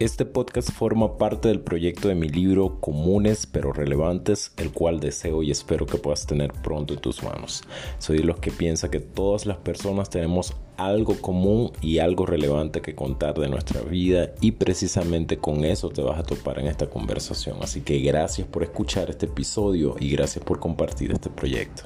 [0.00, 5.44] Este podcast forma parte del proyecto de mi libro Comunes pero Relevantes, el cual deseo
[5.44, 7.62] y espero que puedas tener pronto en tus manos.
[7.98, 12.82] Soy de los que piensa que todas las personas tenemos algo común y algo relevante
[12.82, 16.90] que contar de nuestra vida y precisamente con eso te vas a topar en esta
[16.90, 17.58] conversación.
[17.62, 21.84] Así que gracias por escuchar este episodio y gracias por compartir este proyecto.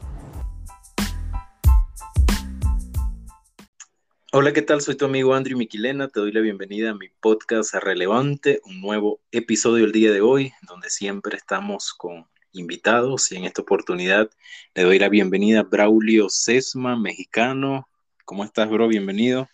[4.30, 4.82] Hola, ¿qué tal?
[4.82, 6.09] Soy tu amigo Andrew Miquilena.
[6.09, 10.52] Te doy la bienvenida a mi podcast Relevante, un nuevo episodio el día de hoy,
[10.68, 14.28] donde siempre estamos con invitados y en esta oportunidad
[14.74, 17.88] le doy la bienvenida a Braulio Sesma, mexicano.
[18.27, 18.87] ¿Cómo estás, bro?
[18.87, 19.48] Bienvenido.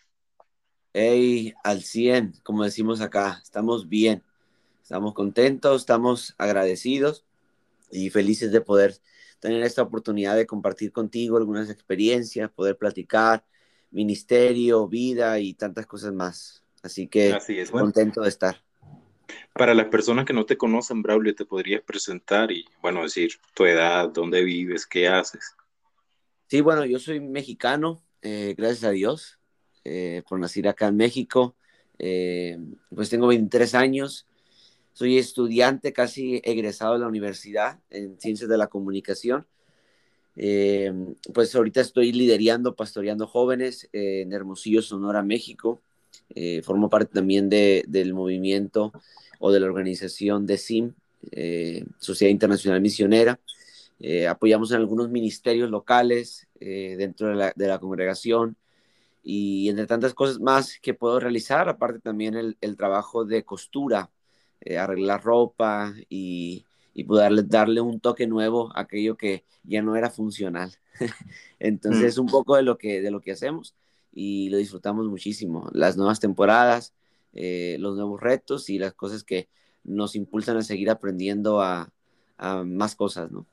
[0.92, 4.24] Hey, al 100, como decimos acá, estamos bien,
[4.82, 7.24] estamos contentos, estamos agradecidos
[7.92, 8.96] y felices de poder
[9.38, 13.44] tener esta oportunidad de compartir contigo algunas experiencias, poder platicar
[13.94, 16.62] ministerio, vida y tantas cosas más.
[16.82, 17.38] Así que
[17.70, 18.62] contento de estar.
[19.54, 23.64] Para las personas que no te conocen, Braulio, te podrías presentar y, bueno, decir tu
[23.64, 25.56] edad, dónde vives, qué haces.
[26.48, 29.38] Sí, bueno, yo soy mexicano, eh, gracias a Dios,
[29.84, 31.56] eh, por nacer acá en México.
[31.98, 32.58] Eh,
[32.94, 34.26] pues tengo 23 años,
[34.92, 39.46] soy estudiante casi egresado de la universidad en Ciencias de la Comunicación
[40.36, 40.92] eh,
[41.32, 45.80] pues ahorita estoy liderando, pastoreando jóvenes en Hermosillo, Sonora, México.
[46.34, 48.92] Eh, formo parte también de, del movimiento
[49.38, 50.94] o de la organización de SIM,
[51.32, 53.38] eh, Sociedad Internacional Misionera.
[54.28, 58.56] apoyamos en algunos ministerios locales dentro de la, de la, congregación
[59.22, 64.10] y entre tantas cosas más que puedo realizar, aparte también el, el trabajo de costura,
[64.78, 66.64] arreglar ropa y
[66.94, 70.72] y poder darle un toque nuevo a aquello que ya no era funcional.
[71.58, 72.22] Entonces, es mm.
[72.22, 73.74] un poco de lo, que, de lo que hacemos
[74.12, 75.68] y lo disfrutamos muchísimo.
[75.72, 76.94] Las nuevas temporadas,
[77.32, 79.48] eh, los nuevos retos y las cosas que
[79.82, 81.90] nos impulsan a seguir aprendiendo a,
[82.64, 83.46] más cosas, ¿no?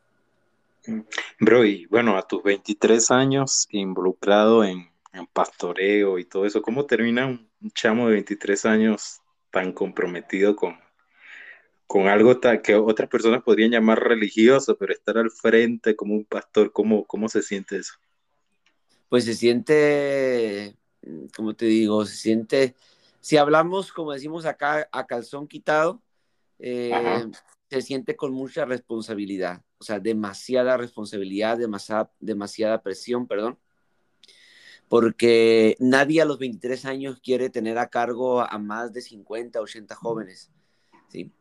[0.86, 1.02] Mm.
[1.40, 6.86] Bro, y bueno, a tus 23 años involucrado en, en pastoreo y todo eso, ¿cómo
[6.86, 9.22] termina un chamo de 23 años
[9.52, 10.78] tan comprometido con,
[11.92, 16.72] con algo que otras personas podrían llamar religioso, pero estar al frente como un pastor,
[16.72, 17.96] ¿cómo, cómo se siente eso?
[19.10, 20.78] Pues se siente,
[21.36, 22.76] como te digo, se siente,
[23.20, 26.02] si hablamos, como decimos acá, a calzón quitado,
[26.60, 26.94] eh,
[27.70, 33.60] se siente con mucha responsabilidad, o sea, demasiada responsabilidad, demasiada, demasiada presión, perdón,
[34.88, 39.94] porque nadie a los 23 años quiere tener a cargo a más de 50, 80
[39.94, 40.54] jóvenes,
[41.10, 41.34] ¿sí?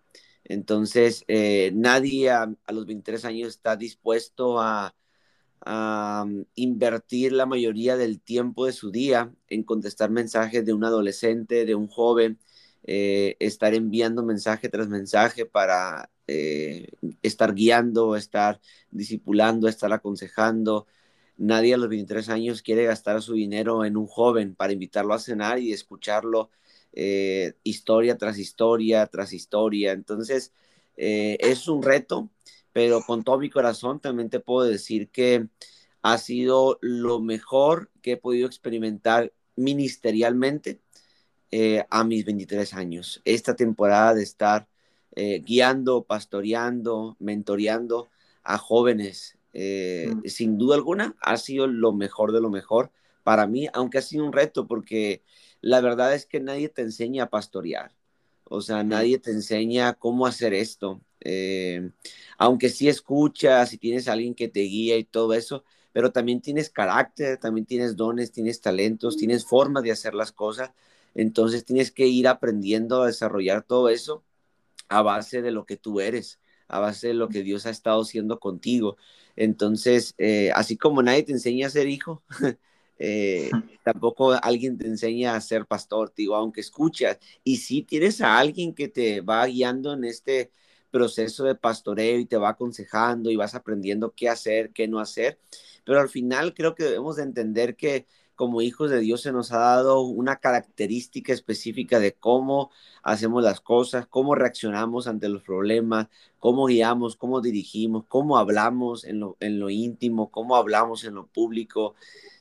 [0.45, 4.95] Entonces, eh, nadie a, los 23 años está dispuesto a,
[5.67, 11.65] mm, invertir la mayoría del tiempo de su día en contestar mensajes de un adolescente,
[11.65, 12.39] de un joven,
[12.85, 16.89] eh, estar enviando mensaje tras mensaje para eh,
[17.23, 20.87] estar guiando, estar discipulando, estar aconsejando.
[21.37, 25.19] Nadie a los 23 años quiere gastar su dinero en un joven para invitarlo a
[25.19, 26.51] cenar y escucharlo
[26.93, 29.93] eh, historia tras historia tras historia.
[29.93, 30.53] Entonces,
[30.97, 32.31] eh, es un reto,
[32.73, 35.47] pero con todo mi corazón también te puedo decir que
[36.03, 40.81] ha sido lo mejor que he podido experimentar ministerialmente
[41.51, 43.21] eh, a mis 23 años.
[43.25, 44.69] Esta temporada de estar
[45.45, 48.11] guiando, pastoreando, mentoreando
[48.45, 50.25] a jóvenes, mm.
[50.27, 52.93] sin duda alguna, ha sido lo mejor de lo mejor
[53.25, 55.23] para mí, aunque ha sido un reto porque
[55.61, 57.93] la verdad es que nadie te enseña a pastorear.
[58.45, 61.01] O sea, nadie te enseña cómo hacer esto.
[61.21, 61.91] Eh,
[62.39, 66.41] aunque sí escuchas y tienes a alguien que te guía y todo eso, pero también
[66.41, 70.73] tienes carácter, también tienes dones, tienes talentos, tienes formas de hacer las cosas.
[71.15, 74.25] Entonces tienes que ir aprendiendo a desarrollar todo eso
[74.89, 78.03] a base de lo que tú eres, a base de lo que Dios ha estado
[78.03, 78.97] haciendo contigo.
[79.37, 82.23] Entonces, eh, así como nadie te enseña a ser hijo,
[83.03, 83.51] Eh,
[83.83, 87.19] tampoco alguien te enseña a ser pastor, digo, aunque escuchas.
[87.43, 90.53] Y si tienes a alguien que te va guiando en este
[90.91, 95.39] proceso de pastoreo y te va aconsejando y vas aprendiendo qué hacer, qué no hacer.
[95.85, 98.07] Pero al final creo que debemos de entender que
[98.41, 102.71] como hijos de Dios se nos ha dado una característica específica de cómo
[103.03, 106.07] hacemos las cosas, cómo reaccionamos ante los problemas,
[106.39, 111.97] cómo guiamos, cómo dirigimos, cómo hablamos en lo, íntimo, cómo hablamos en lo público,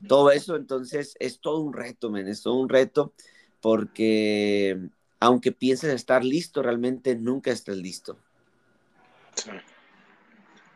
[0.08, 0.56] todo eso.
[0.56, 3.12] Entonces es todo un reto, men, es todo un reto
[3.60, 4.80] porque
[5.20, 8.18] aunque pienses estar listo, realmente nunca estás listo.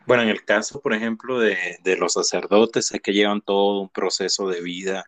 [0.06, 3.88] Bueno, en el caso, por ejemplo, de, de, los sacerdotes, es que llevan todo un
[3.88, 5.06] proceso de vida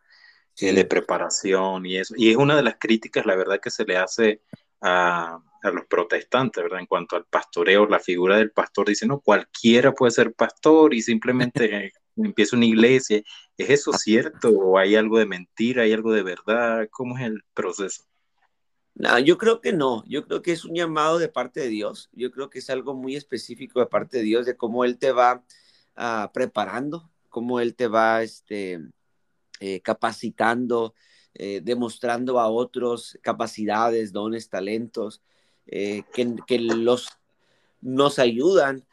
[0.59, 2.15] de preparación y eso.
[2.17, 4.43] Y es una de las críticas, la verdad, que se le hace
[4.81, 6.81] a, los protestantes, ¿verdad?
[6.81, 11.03] En cuanto al pastoreo, la figura del pastor dice, no, cualquiera puede ser pastor y
[11.03, 13.23] simplemente empieza una iglesia.
[13.57, 16.89] ¿Es eso cierto o hay algo de mentira, hay algo de verdad?
[16.91, 18.05] ¿Cómo es el proceso?
[18.95, 22.09] No, yo creo que no, yo creo que es un llamado de parte de Dios,
[22.13, 25.13] yo creo que es algo muy específico de parte de Dios, de cómo Él te
[25.13, 25.45] va
[25.97, 28.81] ah, preparando, cómo Él te va este,
[29.61, 30.95] eh, capacitando,
[31.35, 35.23] eh, demostrando a otros capacidades, dones, talentos,
[35.67, 37.09] eh, que, los,
[37.81, 38.85] nos ayudan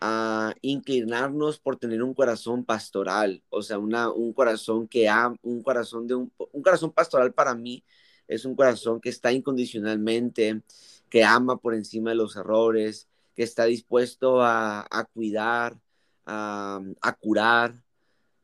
[0.00, 5.62] a inclinarnos por tener un corazón pastoral, o sea, una, un corazón que ha, un
[5.62, 7.84] corazón de un, un corazón pastoral para mí
[8.26, 10.62] es un corazón que está incondicionalmente,
[11.10, 15.78] que ama por encima de los errores, que está dispuesto a, cuidar,
[16.26, 16.80] a,
[17.20, 17.82] curar,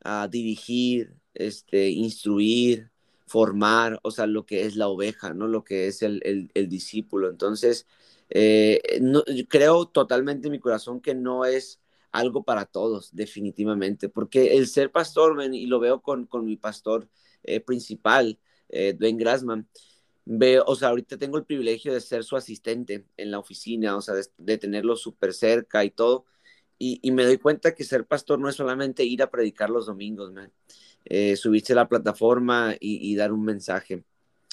[0.02, 2.90] a dirigir, este, instruir,
[3.26, 5.46] formar, o sea, lo que es la oveja, ¿no?
[5.46, 7.30] Lo que es el, discípulo.
[7.30, 7.86] Entonces,
[8.30, 8.80] eh,
[9.48, 11.80] creo totalmente en mi corazón que no es
[12.10, 17.08] algo para todos, definitivamente, porque el ser pastor, y lo veo con, mi pastor
[17.44, 18.38] eh, principal,
[18.70, 19.68] eh, Dwayne Grassman,
[20.24, 24.02] veo, o sea, ahorita tengo el privilegio de ser su asistente en la oficina, o
[24.02, 26.24] sea, de, tenerlo súper cerca y todo,
[26.78, 30.32] y, me doy cuenta que ser pastor no es solamente ir a predicar los domingos,
[30.32, 30.52] man.
[31.10, 34.04] Eh, subirse a la plataforma y, dar un mensaje,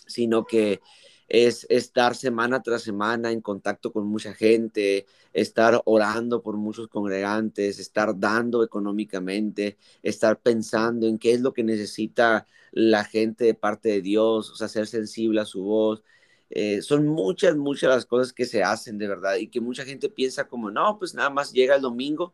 [0.08, 0.80] sino que
[1.28, 7.78] es estar semana tras semana en contacto con mucha gente, estar orando por muchos congregantes,
[7.80, 13.90] estar dando económicamente, estar pensando en qué es lo que necesita la gente de parte
[13.90, 16.04] de Dios, o sea, ser sensible a su voz.
[16.50, 20.08] Eh, son muchas, muchas las cosas que se hacen de verdad y que mucha gente
[20.10, 22.34] piensa como, no, pues nada más llega el domingo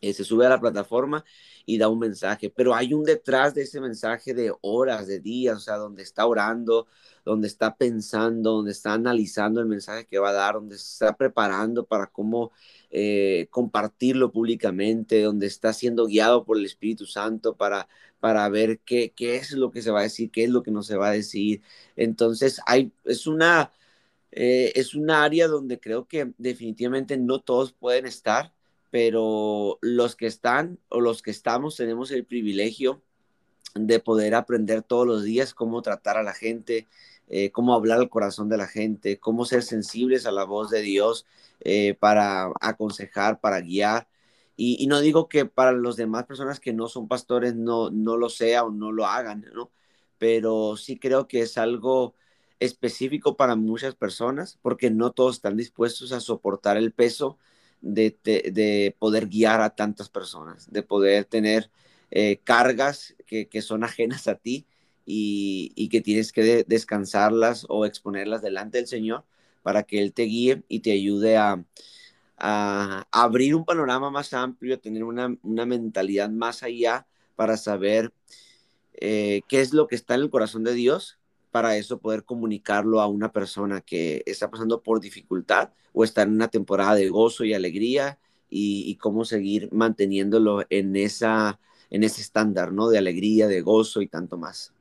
[0.00, 1.24] eh, se sube a la plataforma
[1.66, 5.56] y da un mensaje, pero hay un detrás de ese mensaje de horas, de días,
[5.56, 6.86] o sea, donde está orando,
[7.24, 11.16] donde está pensando, donde está analizando el mensaje que va a dar, donde se está
[11.16, 12.52] preparando para cómo
[12.90, 17.88] eh, compartirlo públicamente, donde está siendo guiado por el Espíritu Santo para,
[18.20, 20.70] para ver qué, qué es lo que se va a decir, qué es lo que
[20.70, 21.62] no se va a decir.
[21.96, 23.72] Entonces, hay, es una...
[24.32, 28.52] Eh, es un área donde creo que definitivamente no todos pueden estar,
[28.90, 33.02] pero los que están o los que estamos tenemos el privilegio
[33.74, 36.88] de poder aprender todos los días cómo tratar a la gente,
[37.28, 40.82] eh, cómo hablar al corazón de la gente, cómo ser sensibles a la voz de
[40.82, 41.26] Dios
[41.60, 44.08] eh, para aconsejar, para guiar.
[44.56, 48.28] Y, no digo que para las demás personas que no son pastores no, no lo
[48.28, 49.70] sea o no lo hagan, ¿no?
[50.18, 52.14] Pero sí creo que es algo
[52.58, 57.38] específico para muchas personas porque no todos están dispuestos a soportar el peso
[57.80, 61.70] de, poder guiar a tantas personas, de poder tener
[62.10, 64.66] eh, cargas que, son ajenas a ti
[65.06, 69.24] y, que tienes que descansarlas o exponerlas delante del Señor
[69.62, 71.64] para que Él te guíe y te ayude a,
[72.42, 77.06] abrir un panorama más amplio, a tener una, mentalidad más allá
[77.36, 78.12] para saber
[78.94, 81.19] eh, qué es lo que está en el corazón de Dios
[81.50, 86.32] para eso poder comunicarlo a una persona que está pasando por dificultad o está en
[86.32, 88.18] una temporada de gozo y alegría
[88.48, 92.88] y, cómo seguir manteniéndolo en, esa, en ese estándar, ¿no?
[92.88, 94.72] De alegría, de gozo y tanto más.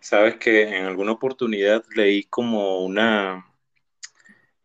[0.00, 3.46] Sabes que en alguna oportunidad leí como una,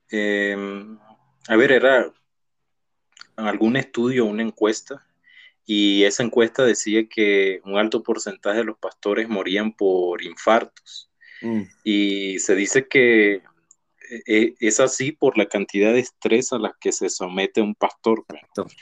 [0.10, 0.98] em,
[1.48, 2.14] a ver, era
[3.38, 5.06] algún estudio, una encuesta
[5.66, 11.10] y esa encuesta decía que un alto porcentaje de los pastores morían por infartos.
[11.42, 11.62] Mm.
[11.84, 13.42] Y se dice que eh,
[14.28, 18.26] eh, es así por la cantidad de estrés a la que se somete un pastor.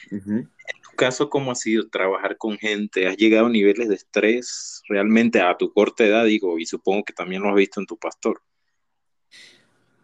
[0.10, 0.50] En
[0.84, 3.08] tu caso, ¿cómo ha sido trabajar con gente?
[3.08, 7.14] ¿Has llegado a niveles de estrés realmente a tu corta edad, digo, y supongo que
[7.14, 8.42] también lo has visto en tu pastor?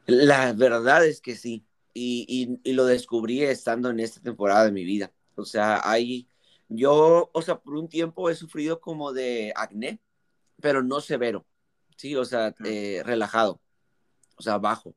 [0.05, 4.85] La verdad es que sí, y, y lo descubrí estando en esta temporada de mi
[4.85, 5.11] vida.
[5.35, 6.27] O sea, hay
[6.69, 10.01] yo, o sea, por un tiempo he sufrido como de acné,
[10.61, 11.45] pero no severo,
[11.95, 13.61] sí, o sea, eh, relajado,
[14.37, 14.95] o sea, bajo.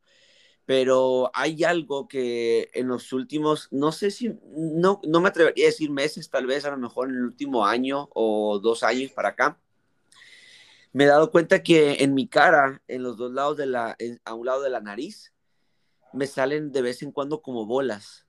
[0.67, 5.69] Pero hay algo que en los últimos, no sé si, no, no me atrevería a
[5.69, 9.31] decir meses, tal vez a lo mejor en el último año o dos años para
[9.31, 9.61] acá,
[10.93, 14.35] me he dado cuenta que en mi cara, en los dos lados de la, a
[14.35, 15.33] un lado de la nariz,
[16.13, 18.27] me salen de vez en cuando como bolas,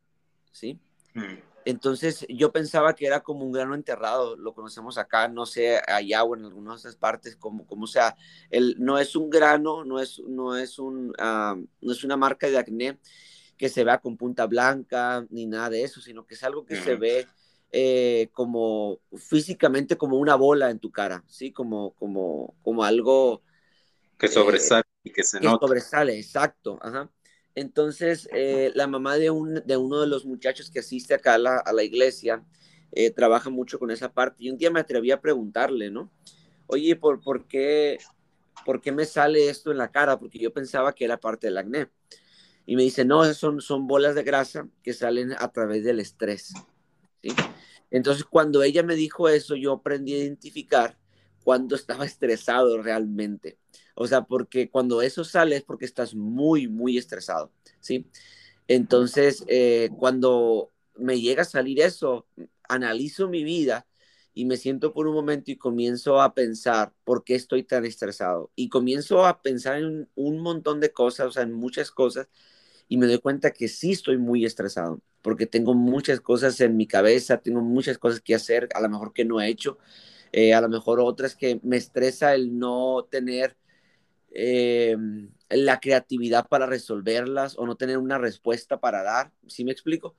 [0.51, 0.79] ¿sí?
[1.13, 1.50] Mm.
[1.65, 6.23] Entonces yo pensaba que era como un grano enterrado, lo conocemos acá, no sé, allá
[6.23, 8.15] o en algunas otras partes, como, como sea,
[8.49, 12.49] el, no es un grano, no es, no, es un, ah, no es una marca
[12.49, 12.99] de acné
[13.57, 16.75] que se vea con punta blanca ni nada de eso, sino que es algo que
[16.77, 17.27] se ve
[17.71, 21.51] eh, como físicamente como una bola en tu cara, ¿sí?
[21.51, 23.43] Como, como, como algo...
[24.17, 24.83] Que sobresale.
[25.03, 26.79] Y que se que sobresale, exacto.
[26.81, 27.09] Ajá.
[27.55, 31.37] Entonces, eh, la mamá de, un, de uno de los muchachos que asiste acá a
[31.37, 32.43] la, a la iglesia
[32.91, 34.43] eh, trabaja mucho con esa parte.
[34.43, 36.11] Y un día me atreví a preguntarle, ¿no?
[36.67, 37.97] Oye, ¿por, qué,
[38.65, 40.19] ¿por qué me sale esto en la cara?
[40.19, 41.89] Porque yo pensaba que era parte del acné.
[42.65, 46.53] Y me dice, no, son, son bolas de grasa que salen a través del estrés.
[47.21, 47.29] ¿sí?
[47.89, 50.97] Entonces, cuando ella me dijo eso, yo aprendí a identificar
[51.43, 53.57] cuando estaba estresado realmente.
[54.01, 58.07] O sea, porque cuando eso sale es porque estás muy, muy estresado, ¿sí?
[58.67, 62.25] Entonces, eh, cuando me llega a salir eso,
[62.67, 63.85] analizo mi vida
[64.33, 68.51] y me siento por un momento y comienzo a pensar por qué estoy tan estresado.
[68.55, 72.27] Y comienzo a pensar en un montón de cosas, o sea, en muchas cosas,
[72.87, 76.87] y me doy cuenta que sí estoy muy estresado, porque tengo muchas cosas en mi
[76.87, 79.77] cabeza, tengo muchas cosas que hacer, a lo mejor que no he hecho,
[80.31, 83.57] eh, a lo mejor otras que me estresa el no tener
[84.31, 84.95] eh,
[85.49, 90.15] la creatividad para resolverlas o no tener una respuesta para dar, ¿sí me explico?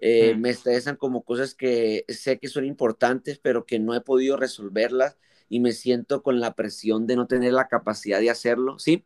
[0.00, 0.40] Eh, mm.
[0.40, 5.18] Me estresan como cosas que sé que son importantes, pero que no he podido resolverlas
[5.48, 9.04] y me siento con la presión de no tener la capacidad de hacerlo, ¿sí?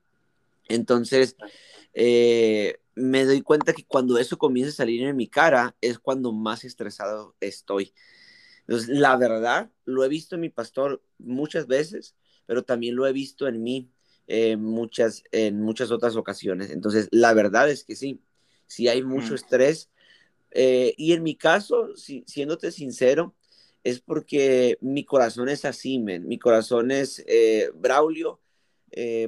[0.68, 1.37] Entonces,
[2.94, 6.64] me doy cuenta que cuando eso comienza a salir en mi cara es cuando más
[6.64, 7.94] estresado estoy.
[8.66, 12.14] Entonces, la verdad, lo he visto en mi pastor muchas veces,
[12.47, 13.90] pero también lo he visto en mí
[14.32, 16.70] eh, muchas, en muchas otras ocasiones.
[16.70, 18.20] Entonces, la verdad es que sí,
[18.66, 19.90] sí hay mucho estrés.
[20.50, 23.34] Eh, y en mi caso, si, siéndote sincero,
[23.84, 26.26] es porque mi corazón es así, men.
[26.26, 28.40] Mi corazón es eh, Braulio.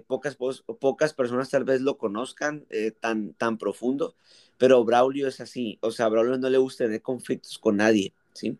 [0.07, 2.67] pocas, pocas personas tal vez lo conozcan
[3.01, 4.15] tan, tan profundo,
[4.59, 5.79] pero Braulio es así.
[5.81, 8.59] O sea, a Braulio no le gusta tener conflictos con nadie, ¿sí?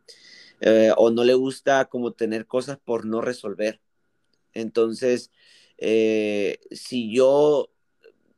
[0.61, 3.81] Eh, o no le gusta como tener cosas por no resolver.
[4.55, 5.31] Entonces,
[5.87, 7.69] eh, si yo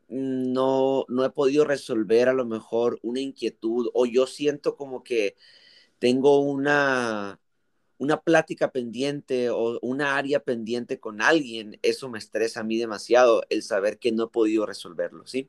[0.08, 5.36] no, no he podido resolver a lo mejor una inquietud o yo siento como que
[6.00, 7.40] tengo una,
[7.98, 13.44] una plática pendiente o una área pendiente con alguien, eso me estresa a mí demasiado,
[13.48, 15.48] el saber que no he podido resolverlo, ¿sí?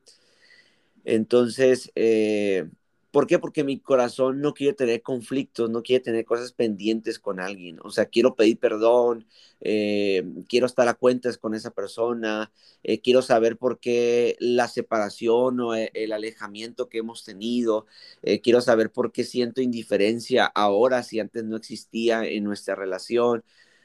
[1.03, 2.69] Entonces, eh,
[3.11, 3.39] ¿Por qué?
[3.39, 7.79] Porque mi corazón no quiere tener conflictos, no quiere tener cosas pendientes con alguien.
[7.83, 9.25] O sea, quiero pedir perdón,
[9.61, 12.51] eh, quiero estar a cuentas con esa persona,
[12.83, 17.87] eh, quiero saber por qué la separación o e, el alejamiento que hemos tenido,
[18.23, 23.43] eh, quiero saber por qué siento indiferencia ahora si antes no existía en nuestra relación.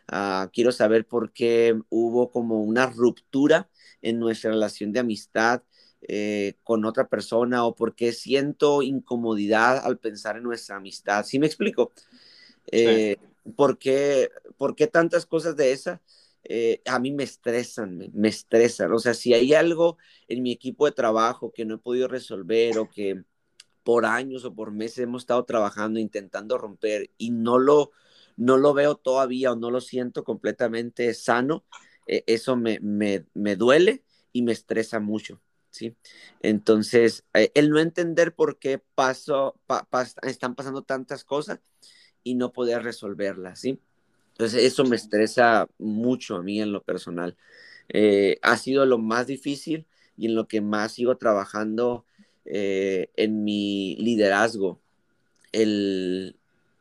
[0.09, 3.71] Ah, quiero saber por qué hubo como una ruptura
[4.03, 5.63] en nuestra relación de amistad
[6.09, 11.25] eh, con otra persona o porque siento incomodidad al pensar en nuestra amistad.
[11.25, 11.93] ¿Sí me explico?
[12.73, 13.19] Eh,
[13.55, 14.29] ¿por, qué,
[14.91, 16.01] tantas cosas de esas
[16.43, 18.93] eh, a mí me estresan, me, me, estresan?
[18.93, 22.79] O sea, si hay algo en mi equipo de trabajo que no he podido resolver
[22.79, 23.23] o que
[23.85, 27.93] por años o por meses hemos estado trabajando intentando romper y no lo,
[28.37, 31.65] no lo veo todavía o no lo siento completamente sano,
[32.07, 35.41] eso me, me, me duele y me estresa mucho.
[35.73, 35.97] ¿Sí?
[36.41, 39.59] Entonces, eh, el no entender por qué paso,
[40.23, 41.61] están pasando tantas cosas
[42.23, 43.81] y no poder resolverlas, ¿sí?
[44.33, 47.37] Entonces, eso me estresa mucho a mí en lo personal.
[47.89, 49.87] Eh, ha sido lo más difícil
[50.17, 52.07] y en lo que más sigo trabajando
[52.45, 54.81] eh, en mi liderazgo.
[55.53, 56.37] El,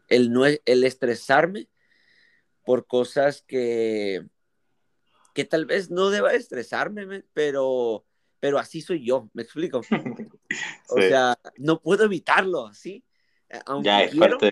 [0.08, 1.68] el, no, el estresarme
[2.64, 4.26] por cosas que,
[5.34, 8.06] que tal vez no deba estresarme, pero
[8.42, 9.82] pero así soy yo, me explico.
[10.90, 13.06] O sea, no puedo evitarlo, ¿sí?
[13.48, 14.52] Eh, ya es parte de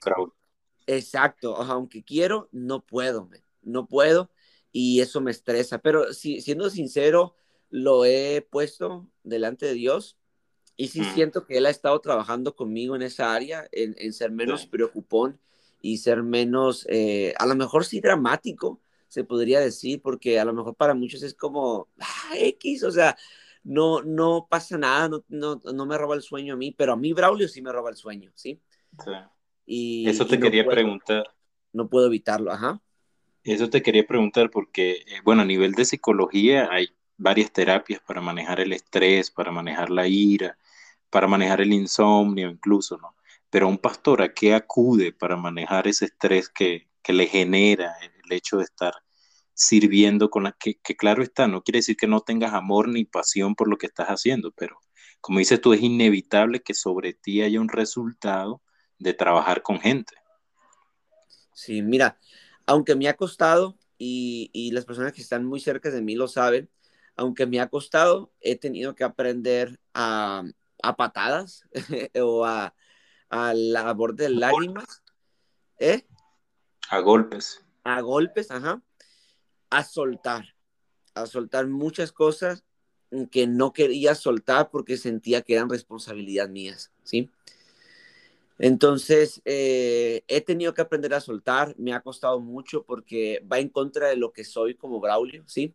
[0.88, 3.30] Exacto, aunque quiero, no puedo,
[3.62, 4.32] no puedo
[4.72, 7.36] y eso me estresa, pero si, siendo sincero,
[7.70, 10.18] lo he puesto delante de Dios
[10.78, 11.14] y sí mm.
[11.14, 15.42] siento que Él ha estado trabajando conmigo en esa área, en, ser menos preocupón
[15.82, 20.54] y ser menos, eh, a lo mejor sí dramático, se podría decir, porque a lo
[20.54, 23.18] mejor para muchos es como, ah, X, o sea,
[23.70, 27.14] no, no pasa nada, no, no, me roba el sueño a mí, pero a mí
[27.14, 28.60] Braulio sí me roba el sueño, ¿sí?
[29.06, 29.12] Sí.
[29.68, 31.24] Y, Eso te quería preguntar.
[31.72, 32.82] No puedo evitarlo, ajá.
[33.44, 38.22] Eso te quería preguntar porque, eh, bueno, a nivel de psicología hay varias terapias para
[38.22, 40.58] manejar el estrés, para manejar la ira,
[41.12, 43.16] para manejar el insomnio incluso, ¿no?
[43.52, 48.32] Pero un pastor, ¿a qué acude para manejar ese estrés que, que le genera el
[48.32, 48.94] hecho de estar
[49.60, 53.56] sirviendo con la que, claro está, no quiere decir que no tengas amor ni pasión
[53.56, 54.80] por lo que estás haciendo, pero
[55.20, 58.62] como dices tú, es inevitable que sobre ti haya un resultado
[59.00, 60.16] de trabajar con gente.
[61.54, 62.18] Sí, mira,
[62.66, 66.70] aunque me ha costado y, las personas que están muy cerca de mí lo saben,
[67.18, 70.44] aunque me ha costado, he tenido que aprender a,
[70.82, 71.66] a patadas
[72.16, 72.74] o a,
[73.28, 75.04] a la borde de lágrimas.
[75.80, 76.08] ¿Eh?
[76.90, 77.62] A golpes.
[77.84, 78.82] A golpes, ajá.
[79.70, 80.56] A soltar.
[81.14, 82.64] A soltar muchas cosas
[83.32, 87.30] que no quería soltar porque sentía que eran responsabilidad mías, ¿sí?
[88.60, 93.70] Entonces, eh, he tenido que aprender a soltar, me ha costado mucho porque va en
[93.70, 95.74] contra de lo que soy como Braulio, ¿sí?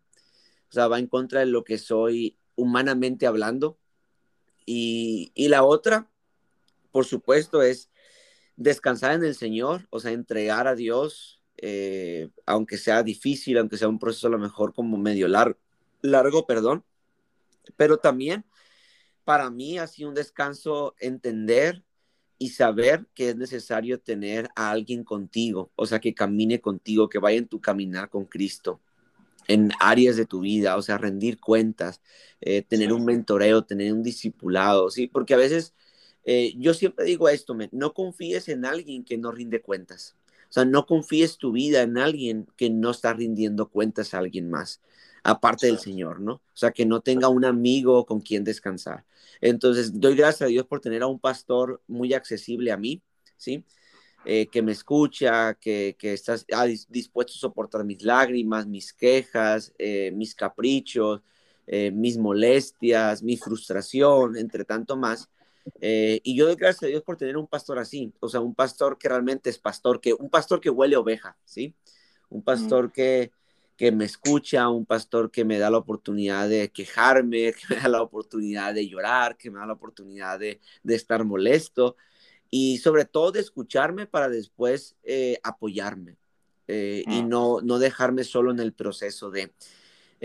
[0.68, 3.78] O sea, va en contra de lo que soy humanamente hablando.
[4.66, 6.10] Y, y la otra,
[6.92, 7.90] por supuesto, es
[8.56, 13.88] descansar en el Señor, o sea, entregar a Dios, eh, aunque sea difícil, aunque sea
[13.88, 15.58] un proceso a lo mejor como medio largo,
[16.02, 16.84] largo, perdón,
[17.78, 18.44] pero también
[19.24, 21.82] para mí ha sido un descanso entender
[22.36, 27.18] y saber que es necesario tener a alguien contigo, o sea, que camine contigo, que
[27.18, 28.82] vaya en tu caminar con Cristo
[29.48, 32.02] en áreas de tu vida, o sea, rendir cuentas,
[32.42, 35.06] eh, tener un mentoreo, tener un discipulado, ¿sí?
[35.06, 35.72] Porque a veces
[36.24, 40.14] eh, yo siempre digo esto, no confíes en alguien que no rinde cuentas.
[40.54, 44.48] O sea, no confíes tu vida en alguien que no está rindiendo cuentas a alguien
[44.48, 44.80] más,
[45.24, 46.34] aparte del Señor, ¿no?
[46.34, 49.04] O sea, que no tenga un amigo con quien descansar.
[49.40, 53.02] Entonces, doy gracias a Dios por tener a un pastor muy accesible a mí,
[53.36, 53.64] ¿sí?
[54.24, 56.36] Eh, que me escucha, que, que está
[56.88, 61.20] dispuesto a soportar mis lágrimas, mis quejas, eh, mis caprichos,
[61.66, 65.28] mis molestias, mi frustración, entre tanto más.
[65.80, 68.54] Eh, y yo doy gracias a Dios por tener un pastor así, o sea, un
[68.54, 71.74] pastor que realmente es pastor, que un pastor que huele oveja, ¿sí?
[72.28, 73.32] Un pastor que,
[73.76, 77.88] que me escucha, un pastor que me da la oportunidad de quejarme, que me da
[77.88, 81.96] la oportunidad de llorar, que me da la oportunidad de, de estar molesto
[82.50, 86.18] y sobre todo de escucharme para después eh, apoyarme
[86.68, 87.28] eh, y mm.
[87.28, 89.52] no, no dejarme solo en el proceso de,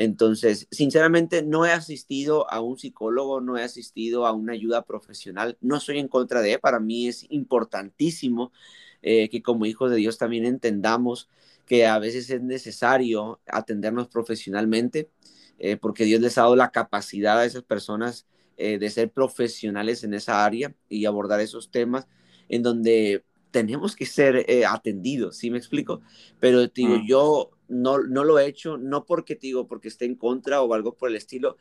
[0.01, 5.57] entonces, sinceramente, no he asistido a un psicólogo, no he asistido a una ayuda profesional,
[5.59, 8.53] no soy en contra de, para mí es importantísimo
[9.01, 11.27] eh, que como hijos de Dios también entendamos
[11.65, 15.09] que a veces es necesario atendernos profesionalmente,
[15.57, 20.05] eh, porque Dios les ha dado la capacidad a esas personas eh, de ser profesionales
[20.05, 22.07] en esa área y abordar esos temas
[22.47, 25.99] en donde tenemos que ser atendidos, ¿sí me explico?
[26.39, 27.05] Pero digo, mm.
[27.05, 30.95] yo no, no lo he hecho, no porque digo, porque esté en contra o algo
[30.95, 31.57] por el estilo,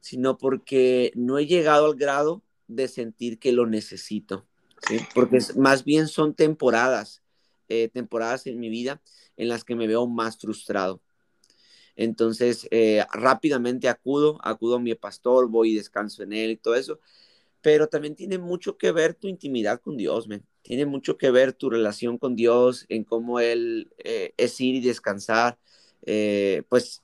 [0.00, 4.46] sino porque no he llegado al grado de sentir que lo necesito,
[4.88, 4.98] ¿sí?
[5.14, 7.22] Porque más bien son temporadas,
[7.68, 9.00] eh, temporadas en mi vida
[9.36, 11.00] en las que me veo más frustrado.
[11.96, 16.74] Entonces, eh, rápidamente acudo, acudo a mi pastor, voy y descanso en él y todo
[16.74, 17.00] eso,
[17.62, 21.52] pero también tiene mucho que ver tu intimidad con Dios, me tiene mucho que ver
[21.52, 25.58] tu relación con Dios, en cómo Él eh, es ir y descansar.
[26.02, 27.02] Eh, pues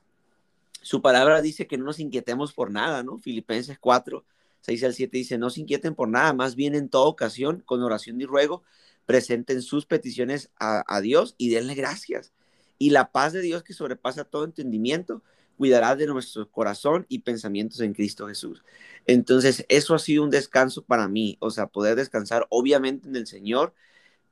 [0.83, 3.19] su palabra dice que no nos inquietemos por nada, ¿no?
[3.19, 4.25] Filipenses 4,
[4.61, 7.83] 6 al 7 dice, no se inquieten por nada, más bien en toda ocasión, con
[7.83, 8.63] oración y ruego,
[9.05, 12.33] presenten sus peticiones a, a Dios y denle gracias.
[12.79, 15.23] Y la paz de Dios que sobrepasa todo entendimiento,
[15.57, 18.63] cuidará de nuestro corazón y pensamientos en Cristo Jesús.
[19.07, 23.27] Entonces, eso ha sido un descanso para mí, o sea, poder descansar obviamente en el
[23.27, 23.75] Señor,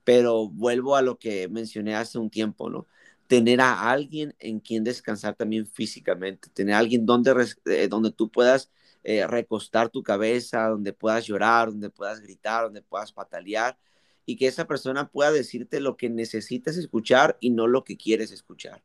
[0.04, 2.86] pero vuelvo a lo que mencioné hace un tiempo, ¿no?
[3.26, 7.32] Tener a alguien en quien descansar también físicamente, tener a alguien donde,
[7.66, 8.70] eh, donde tú puedas
[9.04, 13.78] eh, recostar tu cabeza, donde puedas llorar, donde puedas gritar, donde puedas patalear
[14.26, 18.32] y que esa persona pueda decirte lo que necesitas escuchar y no lo que quieres
[18.32, 18.82] escuchar.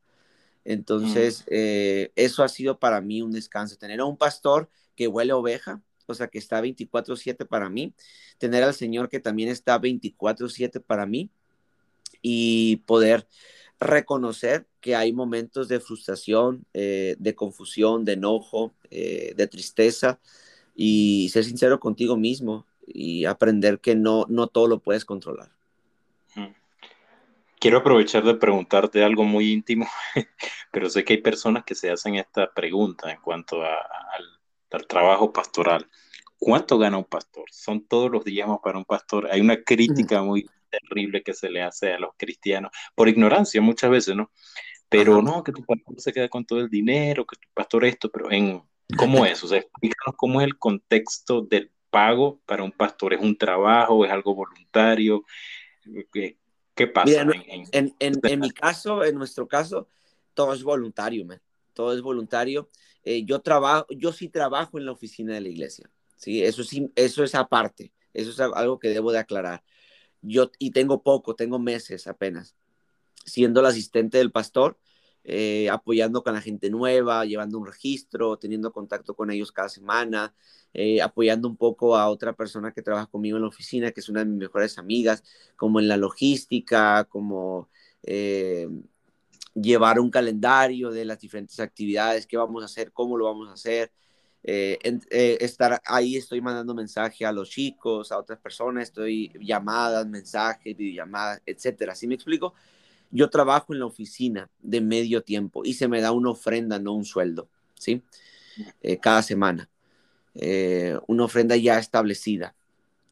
[0.66, 3.78] Entonces, eh, eso ha sido para mí un descanso.
[3.78, 7.94] Tener a un pastor que huele oveja, o sea, que está 24/7 para mí.
[8.38, 11.30] Tener al Señor que también está 24/7 para mí.
[12.22, 13.28] Y poder
[13.80, 20.20] reconocer que hay momentos de frustración, eh, de confusión, de enojo, eh, de tristeza.
[20.76, 25.59] Y ser sincero contigo mismo y aprender que no, no todo lo puedes controlar.
[27.60, 29.86] Quiero aprovechar de preguntarte algo muy íntimo,
[30.72, 35.90] pero sé que hay personas que se hacen esta pregunta en cuanto al, trabajo pastoral.
[36.38, 37.44] ¿Cuánto gana un pastor?
[37.52, 39.28] Son todos los días para un pastor.
[39.30, 43.90] Hay una crítica muy terrible que se le hace a los cristianos, por ignorancia muchas
[43.90, 44.32] veces, ¿no?
[44.88, 48.10] Pero no, que tu pastor se queda con todo el dinero, que tu pastor esto,
[48.10, 48.64] pero en
[48.98, 53.14] cómo es, o sea, explícanos cómo es el contexto del pago para un pastor.
[53.14, 54.06] ¿Es un trabajo?
[54.06, 55.26] ¿Es algo voluntario?
[56.80, 57.22] ¿Qué pasa?
[57.22, 59.90] en, en, en, mi caso, en nuestro caso,
[60.34, 61.42] todo es voluntario, man.
[61.74, 62.70] todo es voluntario.
[63.04, 66.90] Eh, yo trabajo, yo sí trabajo en la oficina de la iglesia, sí, eso sí,
[66.96, 69.62] eso es aparte, eso es algo que debo de aclarar.
[70.22, 72.56] Yo y tengo poco, tengo meses apenas,
[73.26, 74.78] siendo el asistente del pastor,
[75.32, 80.34] eh, apoyando con la gente nueva, llevando un registro, teniendo contacto con ellos cada semana,
[80.74, 84.10] eh, apoyando un poco a otra persona que trabaja conmigo en la oficina, que es
[84.10, 85.24] una de mis mejores amigas,
[85.56, 87.70] como en la logística, como
[88.02, 88.68] eh,
[89.54, 93.54] llevar un calendario de las diferentes actividades, qué vamos a hacer, cómo lo vamos a
[93.54, 93.92] hacer.
[94.42, 101.42] estar ahí, estoy mandando mensaje a los chicos, a otras personas, estoy llamadas, mensajes, videollamadas,
[101.46, 101.94] etcétera.
[101.94, 102.56] ¿Sí me explico?
[103.12, 106.94] Yo trabajo en la oficina de medio tiempo y se me da una ofrenda, no
[106.94, 108.04] un sueldo, ¿sí?
[108.82, 109.70] Eh, cada semana.
[110.36, 112.56] Eh, una ofrenda ya establecida,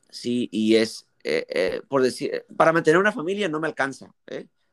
[0.10, 0.50] ¿sí?
[0.52, 4.14] Y es, eh, por decir, para mantener una familia no me alcanza,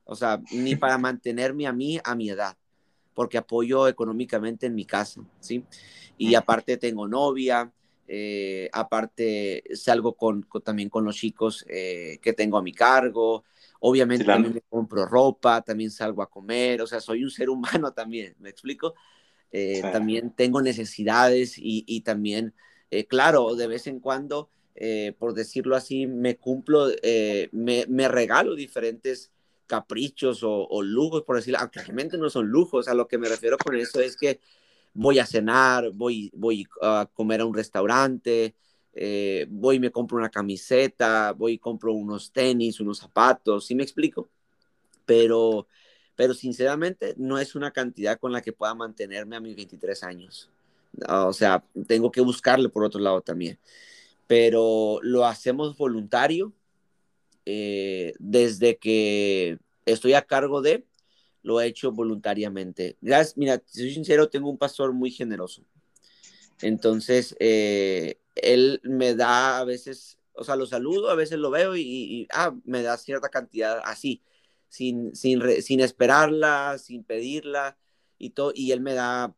[0.05, 2.57] O sea, ni para mantenerme a mí a mi edad,
[3.15, 5.65] porque apoyo económicamente en mi casa, ¿sí?
[6.19, 7.73] Y aparte tengo novia,
[8.73, 13.45] aparte salgo con, también con los chicos que tengo a mi cargo,
[13.87, 17.93] Obviamente también me compro ropa, también salgo a comer, o sea, soy un ser humano
[17.93, 18.95] también, ¿me explico?
[19.51, 22.55] Eh, también tengo necesidades y, también,
[22.91, 26.89] eh, claro, de vez en cuando, eh, por decirlo así, me cumplo,
[27.53, 29.31] me, regalo diferentes
[29.67, 33.59] caprichos o, lujos, por decirlo, aunque realmente no son lujos, a lo que me refiero
[33.59, 34.41] con eso es que
[34.95, 38.55] voy a cenar, voy, voy a comer a un restaurante,
[38.95, 43.75] eh, voy y me compro una camiseta, voy y compro unos tenis, unos zapatos, ¿sí
[43.75, 44.29] me explico?
[45.05, 45.67] Pero,
[46.15, 50.51] pero sinceramente no es una cantidad con la que pueda mantenerme a mis 23 años.
[51.09, 53.59] O sea, tengo que buscarle por otro lado también.
[54.27, 56.53] Pero lo hacemos voluntario
[57.45, 60.85] eh, desde que estoy a cargo de,
[61.43, 62.97] lo he hecho voluntariamente.
[63.01, 65.63] Gracias, mira, soy sincero, tengo un pastor muy generoso.
[66.63, 71.77] Entonces, eh, él me da a veces, o sea, lo saludo, a veces lo veo
[71.77, 74.23] y, ah, me da cierta cantidad así,
[74.69, 77.79] sin, sin, sin esperarla, sin pedirla
[78.19, 79.35] y todo, y él me da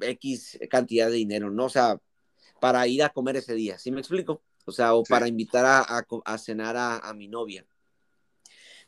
[0.00, 1.66] X cantidad de dinero, ¿no?
[1.66, 2.00] O sea,
[2.60, 4.42] para ir a comer ese día, ¿sí me explico?
[4.64, 7.64] O sea, o para invitar a, a, cenar a, mi novia.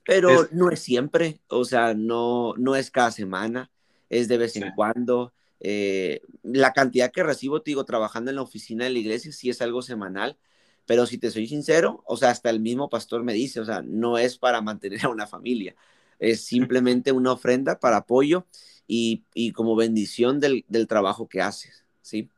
[0.05, 3.71] Pero no es siempre, o sea, no, no es cada semana,
[4.11, 5.33] es de vez en cuando.
[5.61, 9.51] Eh, la cantidad que recibo, te digo, trabajando en la oficina de la iglesia, sí
[9.51, 10.39] es algo semanal,
[10.87, 13.83] pero si te soy sincero, o sea, hasta el mismo pastor me dice, o sea,
[13.83, 15.77] no es para mantener a una familia,
[16.19, 18.47] es simplemente una ofrenda para apoyo
[18.87, 22.31] y, como bendición del, trabajo que haces, ¿sí?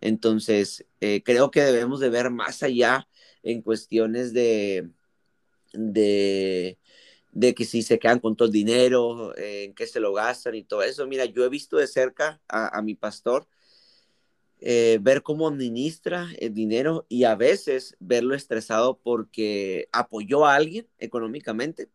[0.00, 3.08] Entonces, eh, creo que debemos de ver más allá
[3.42, 4.90] en cuestiones de,
[5.72, 6.78] de,
[7.38, 10.56] de que si se quedan con todo el dinero, eh, en qué se lo gastan
[10.56, 11.06] y todo eso.
[11.06, 13.46] Mira, yo he visto de cerca a, mi pastor
[14.60, 20.88] eh, ver cómo administra el dinero y a veces verlo estresado porque apoyó a alguien
[20.98, 21.88] económicamente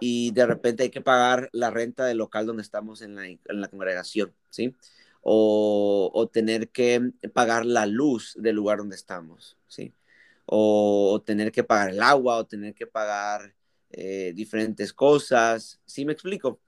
[0.00, 3.40] y de repente hay que pagar la renta del local donde estamos en la, en
[3.60, 4.74] la congregación, ¿sí?
[5.20, 9.92] O, o, tener que pagar la luz del lugar donde estamos, ¿sí?
[10.46, 13.57] O, o tener que pagar el agua, o tener que pagar
[13.90, 15.80] eh, diferentes cosas.
[15.86, 16.60] ¿Sí me explico?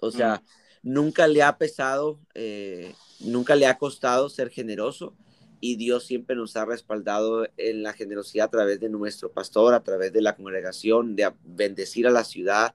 [0.00, 0.42] O sea,
[0.82, 5.14] nunca le ha pesado, eh, nunca le ha costado ser generoso
[5.60, 9.82] y Dios siempre nos ha respaldado en la generosidad a través de nuestro pastor, a
[9.82, 12.74] través de la congregación, de bendecir a la ciudad.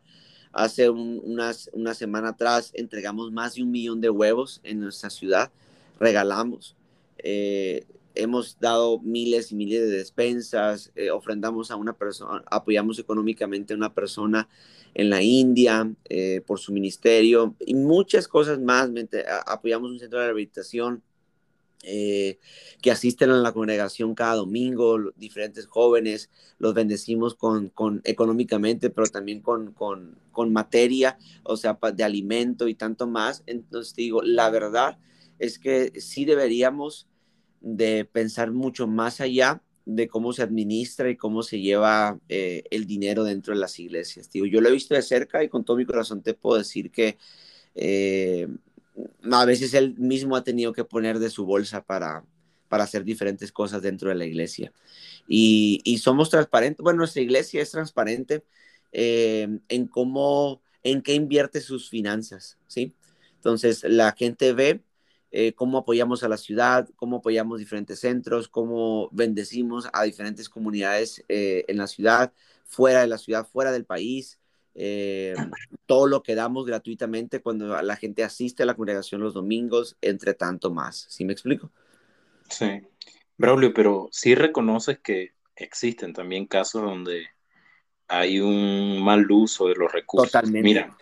[0.52, 5.52] Hace unas, una semana atrás entregamos más de un millón de huevos en nuestra ciudad,
[6.00, 6.76] regalamos.
[7.20, 13.74] Eh, hemos dado miles y miles de despensas, eh, ofrendamos a una persona, apoyamos económicamente
[13.74, 14.50] a una persona
[14.93, 18.89] en la India eh, por su ministerio y muchas cosas más.
[19.45, 21.04] Apoyamos un centro de rehabilitación
[21.84, 22.39] eh,
[22.82, 29.08] que asisten a la congregación cada domingo, diferentes jóvenes, los bendecimos con, con económicamente, pero
[29.08, 33.43] también con, con, con materia, o sea, de alimento y tanto más.
[33.45, 34.98] Entonces digo, la verdad
[35.39, 37.08] es que sí deberíamos
[37.62, 42.86] de pensar mucho más allá de cómo se administra y cómo se lleva eh, el
[42.86, 44.30] dinero dentro de las iglesias.
[44.30, 46.91] Digo, yo lo he visto de cerca y con todo mi corazón te puedo decir
[46.91, 47.17] que
[47.74, 48.48] eh,
[49.32, 52.24] a veces él mismo ha tenido que poner de su bolsa para,
[52.67, 54.72] para hacer diferentes cosas dentro de la iglesia.
[55.28, 58.43] Y, somos transparentes, bueno, nuestra iglesia es transparente
[58.91, 62.93] eh, en cómo, en qué invierte sus finanzas, ¿sí?
[63.36, 64.82] Entonces, la gente ve
[65.32, 71.24] eh, cómo apoyamos a la ciudad, cómo apoyamos diferentes centros, cómo bendecimos a diferentes comunidades
[71.30, 74.39] eh, en la ciudad, fuera de la ciudad, fuera del país.
[74.76, 75.36] Eh,
[75.86, 80.34] todo lo que damos gratuitamente cuando la gente asiste a la congregación los domingos, entre
[80.34, 81.06] tanto más.
[81.10, 81.72] ¿Sí me explico?
[82.50, 82.82] Sí.
[83.38, 87.28] Braulio, pero sí reconoces que existen también casos donde
[88.08, 90.32] hay un mal uso de los recursos.
[90.32, 90.63] Totalmente.
[90.63, 90.98] Mira,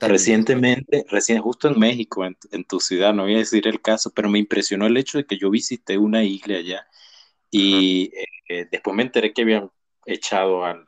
[0.00, 4.28] Recientemente, recién, justo en México, en, tu ciudad, no voy a decir el caso, pero
[4.28, 6.86] me impresionó el hecho de que yo visité una isla allá
[7.50, 8.12] y
[8.48, 9.70] eh, después me enteré que habían
[10.04, 10.84] echado al,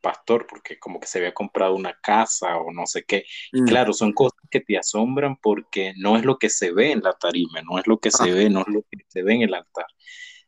[0.00, 3.24] pastor porque como que se había comprado una casa o no sé qué.
[3.52, 3.66] Mm.
[3.66, 7.12] claro, son cosas que te asombran porque no es lo que se ve en la
[7.12, 9.52] tarima, no es lo que se ve, no es lo que se ve en el
[9.52, 9.84] altar.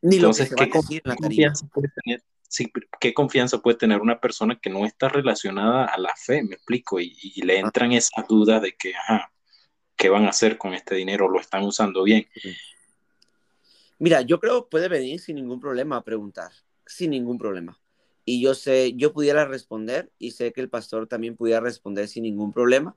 [0.03, 1.53] Ni Entonces, lo que ¿qué, en la tarima.
[1.73, 6.13] puede tener sí, qué confianza puede tener una persona que no está relacionada a la
[6.15, 9.31] fe, me explico, y, le entran esas dudas de que, ajá,
[9.95, 11.27] ¿qué van a hacer con este dinero?
[11.27, 12.27] ¿Lo están usando bien?
[13.97, 16.51] Mira, yo creo que puede venir sin ningún problema a preguntar,
[16.85, 17.79] sin ningún problema.
[18.23, 22.21] Y yo sé, yo pudiera responder y sé que el pastor también pudiera responder sin
[22.21, 22.95] ningún problema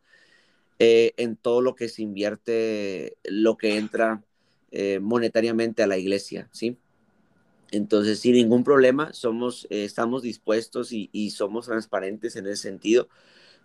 [0.78, 4.22] eh, en todo lo que se invierte, lo que entra
[4.70, 6.76] eh, monetariamente a la iglesia, ¿sí?
[7.70, 13.08] Entonces, sin ningún problema, somos, eh, estamos dispuestos y, somos transparentes en ese sentido,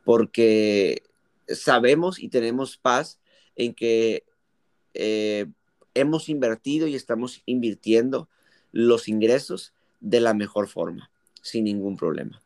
[0.04, 1.04] porque
[1.48, 3.20] sabemos y tenemos paz
[3.56, 4.24] en que
[4.94, 5.46] eh,
[5.94, 8.30] hemos invertido y estamos invirtiendo
[8.72, 11.12] los ingresos de la mejor forma,
[11.42, 12.42] sin ningún problema.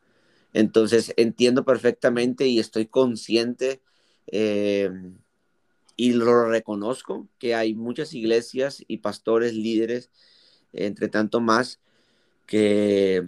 [0.54, 3.82] Entonces, entiendo perfectamente y estoy consciente
[4.28, 4.90] eh,
[5.96, 10.10] y lo reconozco que hay muchas iglesias y pastores líderes
[10.76, 11.80] entre tanto más
[12.46, 13.24] que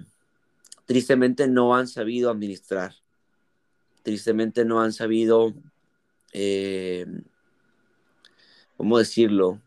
[0.86, 2.96] tristemente no han sabido administrar,
[4.04, 5.54] tristemente no han sabido,
[6.34, 7.06] eh,
[8.78, 9.62] ¿cómo decirlo?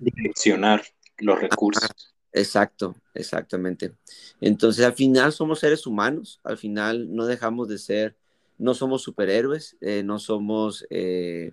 [0.00, 0.82] Direccionar
[1.18, 2.14] los recursos.
[2.32, 3.94] Exacto, exactamente.
[4.40, 8.16] Entonces al final somos seres humanos, al final no dejamos de ser,
[8.58, 10.86] no somos superhéroes, eh, no somos...
[10.90, 11.52] Eh,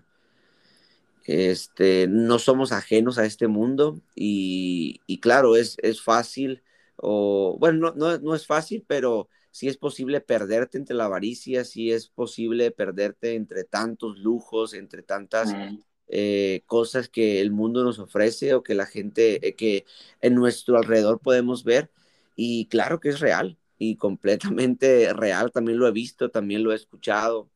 [1.26, 6.64] este, no somos ajenos a este mundo y, claro, es, es, fácil,
[6.98, 11.92] o bueno, no, no, es fácil, pero sí es posible perderte entre la avaricia, sí
[11.92, 15.54] es posible perderte entre tantos lujos, entre tantas
[16.08, 19.86] eh, cosas que el mundo nos ofrece o que la gente, eh, que
[20.22, 21.92] en nuestro alrededor podemos ver.
[22.36, 26.76] Y claro que es real y completamente real, también lo he visto, también lo he
[26.76, 27.50] escuchado.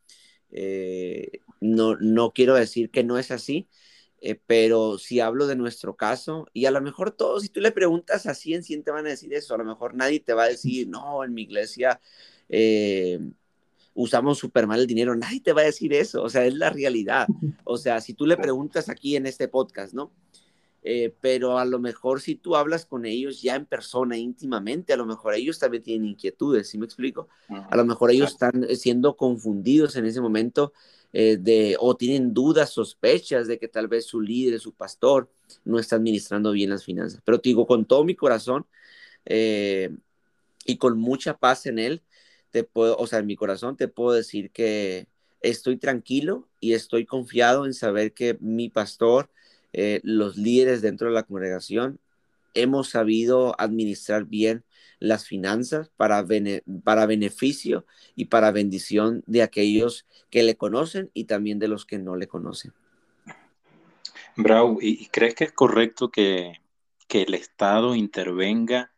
[0.52, 3.68] Eh, no, no quiero decir que no es así,
[4.22, 7.72] eh, pero si hablo de nuestro caso, y a lo mejor todos, si tú le
[7.72, 10.44] preguntas a 100, 100 te van a decir eso, a lo mejor nadie te va
[10.44, 12.02] a decir, no, en mi iglesia
[12.50, 13.20] eh,
[13.94, 16.70] usamos súper mal el dinero, nadie te va a decir eso, o sea, es la
[16.70, 17.28] realidad.
[17.64, 20.12] O sea, si tú le preguntas aquí en este podcast, ¿no?
[20.82, 24.98] Eh, pero a lo mejor si tú hablas con ellos ya en persona, íntimamente, a
[24.98, 27.28] lo mejor ellos también tienen inquietudes, ¿sí me explico?
[27.70, 30.72] A lo mejor ellos están siendo confundidos en ese momento
[31.14, 35.30] eh, de, o tienen dudas, sospechas de que tal vez su líder, su pastor,
[35.66, 37.22] no está administrando bien las finanzas.
[37.26, 38.66] Pero te digo, con todo mi corazón
[39.26, 39.90] eh,
[40.66, 42.04] y con mucha paz en él,
[42.52, 45.08] te puedo, o sea, en mi corazón te puedo decir que
[45.42, 49.30] estoy tranquilo y estoy confiado en saber que mi pastor,
[49.74, 52.00] eh, los líderes dentro de la congregación
[52.54, 54.64] hemos sabido administrar bien
[55.00, 56.26] las finanzas para,
[56.84, 57.86] para beneficio
[58.16, 62.28] y para bendición de aquellos que le conocen y también de los que no le
[62.28, 62.74] conocen.
[64.36, 66.54] Bravo, ¿y crees que es correcto que,
[67.10, 68.92] el Estado intervenga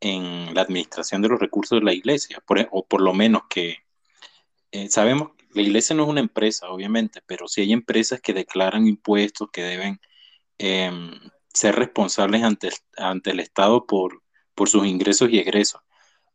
[0.00, 2.42] en la administración de los recursos de la iglesia?
[2.70, 3.78] o por lo menos que
[4.70, 8.86] eh, sabemos, la iglesia no es una empresa, obviamente, pero sí hay empresas que declaran
[8.86, 10.00] impuestos que deben
[10.58, 11.10] em,
[11.52, 14.22] ser responsables ante, ante el Estado por,
[14.54, 15.80] por sus ingresos y egresos.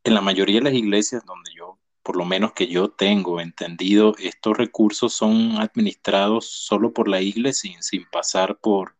[0.04, 4.16] En la mayoría de las iglesias donde yo, por lo menos que yo tengo entendido,
[4.20, 8.96] estos recursos son administrados solo por la iglesia sin, sin pasar por,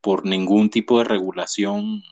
[0.00, 2.02] por ningún tipo de regulación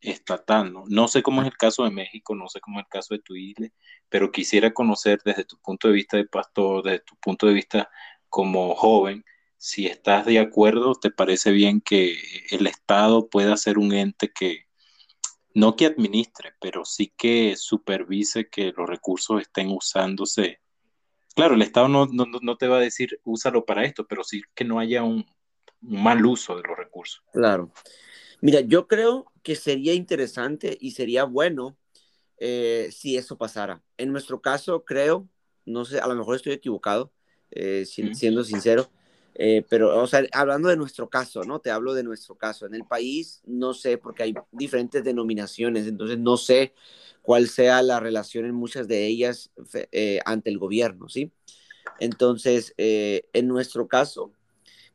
[0.00, 0.72] estatal.
[0.72, 0.84] ¿no?
[0.88, 3.20] no sé cómo es el caso de México, no sé cómo es el caso de
[3.20, 3.68] tu isla,
[4.08, 7.90] pero quisiera conocer desde tu punto de vista de pastor, desde tu punto de vista
[8.28, 9.24] como joven,
[9.64, 12.18] si estás de acuerdo, ¿te parece bien que
[12.50, 14.66] el Estado pueda ser un ente que,
[15.54, 20.60] no que administre, pero sí que supervise que los recursos estén usándose?
[21.34, 24.66] Claro, el Estado no, no, te va a decir úsalo para esto, pero sí que
[24.66, 25.24] no haya un,
[25.80, 27.22] mal uso de los recursos.
[27.32, 27.72] Claro.
[28.42, 31.78] Mira, yo creo que sería interesante y sería bueno
[32.36, 33.82] eh, si eso pasara.
[33.96, 35.26] En nuestro caso, creo,
[35.64, 37.14] no sé, a lo mejor estoy equivocado,
[37.50, 38.90] eh, siendo sincero,
[39.34, 41.60] eh, pero, o sea, hablando de nuestro caso, ¿no?
[41.60, 42.66] Te hablo de nuestro caso.
[42.66, 46.72] En el país, no sé, porque hay diferentes denominaciones, entonces no sé
[47.22, 49.50] cuál sea la relación en muchas de ellas
[49.92, 51.32] eh, ante el gobierno, ¿sí?
[52.00, 54.32] Entonces, eh, en nuestro caso,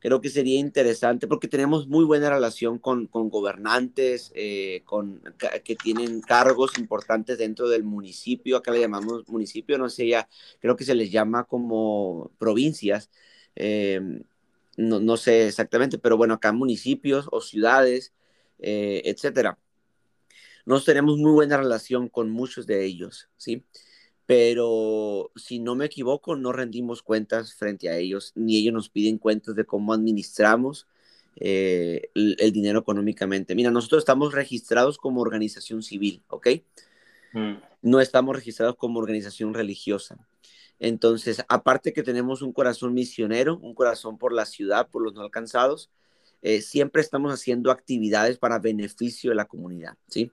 [0.00, 5.22] creo que sería interesante porque tenemos muy buena relación con, con gobernantes, eh, con,
[5.64, 10.28] que tienen cargos importantes dentro del municipio, acá le llamamos municipio, no sé ya,
[10.60, 13.10] creo que se les llama como provincias,
[13.54, 14.22] em,
[14.80, 18.12] no, no, sé exactamente, pero bueno, acá municipios o ciudades,
[18.58, 19.58] eh, etcétera.
[20.66, 23.64] Nos tenemos muy buena relación con muchos de ellos, ¿sí?
[24.30, 29.18] pero si no me equivoco, no rendimos cuentas frente a ellos, ni ellos nos piden
[29.18, 30.86] cuentas de cómo administramos
[31.34, 33.56] eh, el, dinero económicamente.
[33.56, 36.46] Mira, nosotros estamos registrados como organización civil, ¿ok?
[37.32, 37.54] Mm.
[37.82, 40.16] No estamos registrados como organización religiosa.
[40.80, 45.20] Entonces, aparte que tenemos un corazón misionero, un corazón por la ciudad, por los no
[45.22, 45.90] alcanzados,
[46.42, 50.32] eh, siempre estamos haciendo actividades para beneficio de la comunidad, ¿sí?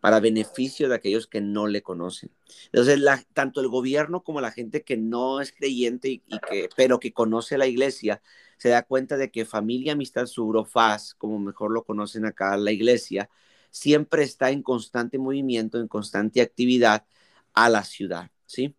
[0.00, 2.30] para beneficio de aquellos que no le conocen.
[2.66, 3.00] Entonces,
[3.32, 7.58] tanto el gobierno como la gente que no es creyente y, que, pero que conoce
[7.58, 8.22] la iglesia,
[8.58, 10.26] se da cuenta de que familia, amistad,
[10.66, 13.28] faz como mejor lo conocen acá la iglesia,
[13.70, 17.06] siempre está en constante movimiento, en constante actividad
[17.54, 18.74] a la ciudad, ¿sí?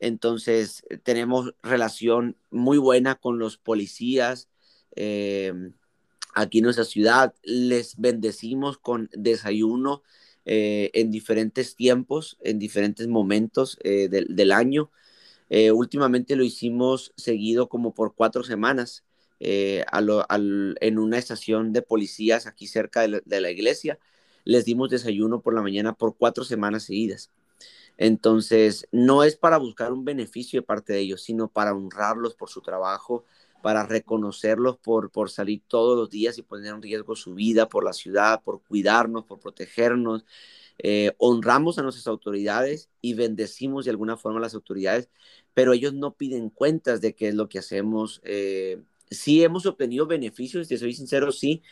[0.00, 4.48] Entonces, tenemos relación muy buena con los policías
[4.96, 5.52] eh,
[6.34, 7.34] aquí en nuestra ciudad.
[7.42, 10.02] Les bendecimos con desayuno
[10.50, 14.90] eh, en diferentes tiempos, en diferentes momentos eh, del, año.
[15.50, 19.04] Eh, últimamente lo hicimos seguido como por cuatro semanas
[19.40, 23.98] en una estación de policías aquí cerca de la, iglesia.
[24.44, 27.30] Les dimos desayuno por la mañana por cuatro semanas seguidas.
[27.98, 32.48] Entonces, no es para buscar un beneficio de parte de ellos, sino para honrarlos por
[32.48, 33.24] su trabajo,
[33.62, 37.84] para reconocerlos por, por salir todos los días y poner en riesgo su vida por
[37.84, 40.24] la ciudad, por cuidarnos, por protegernos.
[40.78, 45.10] Eh, honramos a nuestras autoridades y bendecimos de alguna forma a las autoridades,
[45.54, 48.20] pero ellos no piden cuentas de qué es lo que hacemos.
[48.24, 48.80] Eh,
[49.10, 51.62] sí hemos obtenido beneficios, te soy sincero, sí,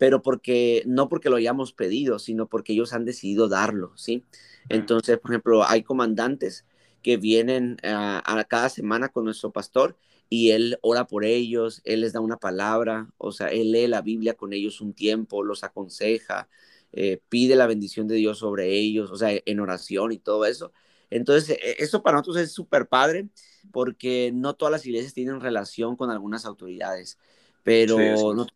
[0.00, 4.24] pero porque no porque lo hayamos pedido, sino porque ellos han decidido darlo, ¿sí?
[4.70, 6.64] Entonces, por ejemplo, hay comandantes
[7.02, 9.98] que vienen a, a cada semana con nuestro pastor
[10.30, 14.00] y él ora por ellos, él les da una palabra, o sea, él lee la
[14.00, 16.48] Biblia con ellos un tiempo, los aconseja,
[16.92, 20.72] eh, pide la bendición de Dios sobre ellos, o sea, en oración y todo eso.
[21.10, 23.28] Entonces, e, eso para nosotros es súper padre
[23.70, 27.18] porque no todas las iglesias tienen relación con algunas autoridades,
[27.62, 27.98] pero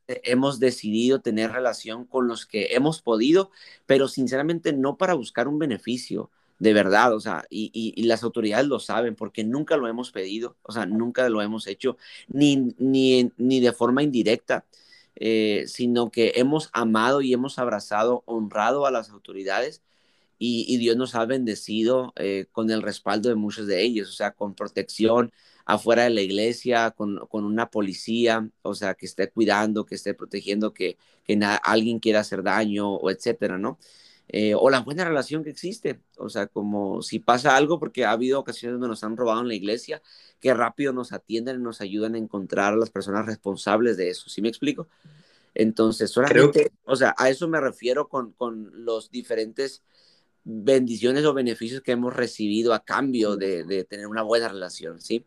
[0.07, 3.51] hemos decidido tener relación con los que hemos podido,
[3.87, 8.79] pero sinceramente no para buscar un beneficio, de verdad, o sea, y, las autoridades lo
[8.79, 11.97] saben porque nunca lo hemos pedido, o sea, nunca lo hemos hecho,
[12.29, 14.65] ni, ni, ni de forma indirecta,
[15.17, 19.83] eh, sino que hemos amado y hemos abrazado, honrado a las autoridades
[20.39, 24.33] y, Dios nos ha bendecido eh, con el respaldo de muchos de ellos, o sea,
[24.33, 25.33] con protección
[25.65, 30.15] afuera de la iglesia, con, con una policía, o sea, que esté cuidando, que esté
[30.15, 33.79] protegiendo, que, que alguien quiera hacer daño o etcétera, ¿no?
[34.29, 36.01] Eh, o la buena relación que existe.
[36.17, 39.49] O sea, como si pasa algo, porque ha habido ocasiones donde nos han robado en
[39.49, 40.03] la iglesia,
[40.41, 44.29] que rápido nos atienden y nos ayudan a encontrar a las personas responsables de eso.
[44.29, 44.89] ¿Sí me explico?
[45.55, 49.83] Entonces, solamente, o sea, a eso me refiero con, con los diferentes
[50.43, 55.25] bendiciones o beneficios que hemos recibido a cambio de, de tener una buena relación, ¿sí?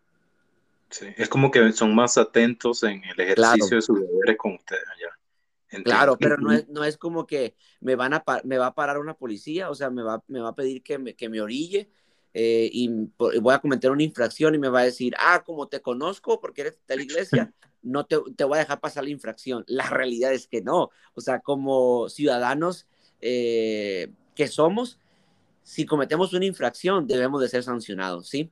[0.89, 4.83] Sí, es como que son más atentos en el ejercicio de sus deberes con ustedes
[4.95, 5.83] allá.
[5.83, 8.97] Claro, pero no es, no es como que me, van a me va a parar
[8.97, 11.89] una policía, o sea, me va, me va a pedir que me, que me orille
[12.33, 15.81] eh, y voy a cometer una infracción y me va a decir, ah, como te
[15.81, 19.63] conozco porque eres de la iglesia, no te, te voy a dejar pasar la infracción.
[19.67, 20.91] La realidad es que no.
[21.15, 22.87] O sea, como ciudadanos
[23.21, 24.99] eh, que somos,
[25.63, 28.51] si cometemos una infracción, debemos de ser sancionados, ¿sí?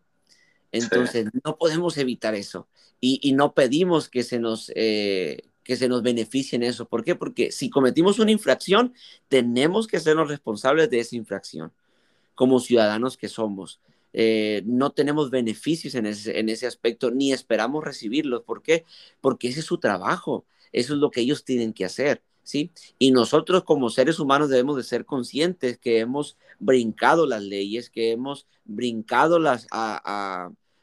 [0.76, 2.68] Entonces, no podemos evitar eso.
[3.02, 4.72] Y, no pedimos que se nos...
[4.76, 6.88] Eh, que nos beneficien eso.
[6.88, 7.16] ¿Por qué?
[7.16, 8.94] Porque si cometimos una infracción,
[9.28, 11.74] tenemos que sernos responsables de esa infracción
[12.36, 13.80] como ciudadanos que somos.
[14.14, 18.44] Eh, no tenemos beneficios en ese, en ese aspecto, ni esperamos recibirlos.
[18.44, 18.86] ¿Por qué?
[19.22, 22.22] Porque ese es su trabajo, eso es lo que ellos tienen que hacer.
[22.44, 22.72] ¿Sí?
[23.00, 28.12] Y nosotros como seres humanos debemos de ser conscientes que hemos brincado las leyes, que
[28.12, 29.66] hemos brincado las,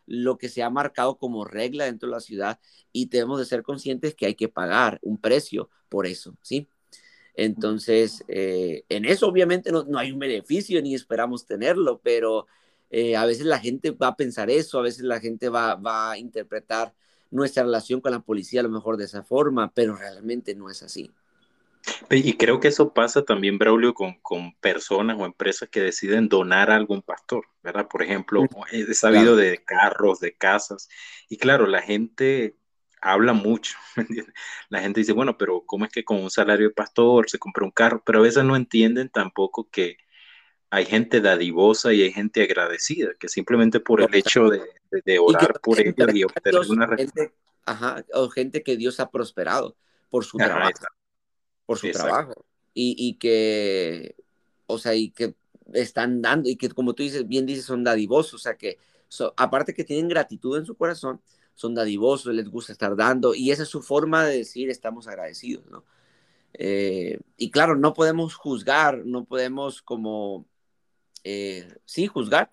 [0.06, 2.60] lo que se ha marcado como regla dentro de la ciudad
[2.92, 6.68] y tenemos de ser conscientes que hay que pagar un precio por eso, ¿sí?
[7.34, 12.46] Entonces, eh, en eso obviamente no, hay un beneficio ni esperamos tenerlo, pero
[12.90, 16.12] eh, a veces la gente va a pensar eso, a veces la gente va, va
[16.12, 16.94] a interpretar
[17.30, 20.82] nuestra relación con la policía a lo mejor de esa forma, pero realmente no es
[20.82, 21.10] así.
[22.10, 26.70] Y creo que eso pasa también, Braulio, con, con, personas o empresas que deciden donar
[26.70, 27.88] a algún pastor, ¿verdad?
[27.88, 30.88] Por ejemplo, he sabido de carros, de casas,
[31.28, 32.56] y claro, la gente
[33.02, 33.76] habla mucho.
[34.70, 37.64] La gente dice, bueno, pero ¿cómo es que con un salario de pastor se compra
[37.64, 38.02] un carro?
[38.06, 39.98] Pero a veces no entienden tampoco que
[40.70, 45.78] hay gente dadivosa y hay gente agradecida, que simplemente por el hecho de, orar por
[45.78, 47.34] ella y obtener una gente,
[47.66, 49.76] ajá, o gente que Dios ha prosperado
[50.08, 50.70] por su trabajo.
[51.80, 52.44] Por su trabajo.
[52.74, 54.16] Y, y, que,
[54.66, 55.34] o sea, y que
[55.72, 58.78] están dando, y que como tú dices, bien dices, son dadivosos, o sea, que
[59.36, 61.20] aparte que tienen gratitud en su corazón,
[61.54, 65.66] son dadivosos, les gusta estar dando, y esa es su forma de decir estamos agradecidos,
[65.70, 65.84] ¿no?
[66.54, 70.46] Eh, y claro, no podemos juzgar, no podemos como
[71.24, 72.52] eh, sí, juzgar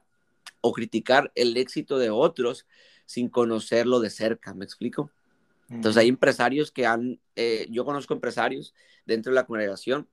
[0.61, 2.65] o criticar el éxito de otros
[3.05, 5.11] sin conocerlo de cerca, ¿me explico?
[5.69, 8.73] Entonces hay empresarios que han, eh, yo conozco empresarios
[9.05, 10.07] dentro de la congregación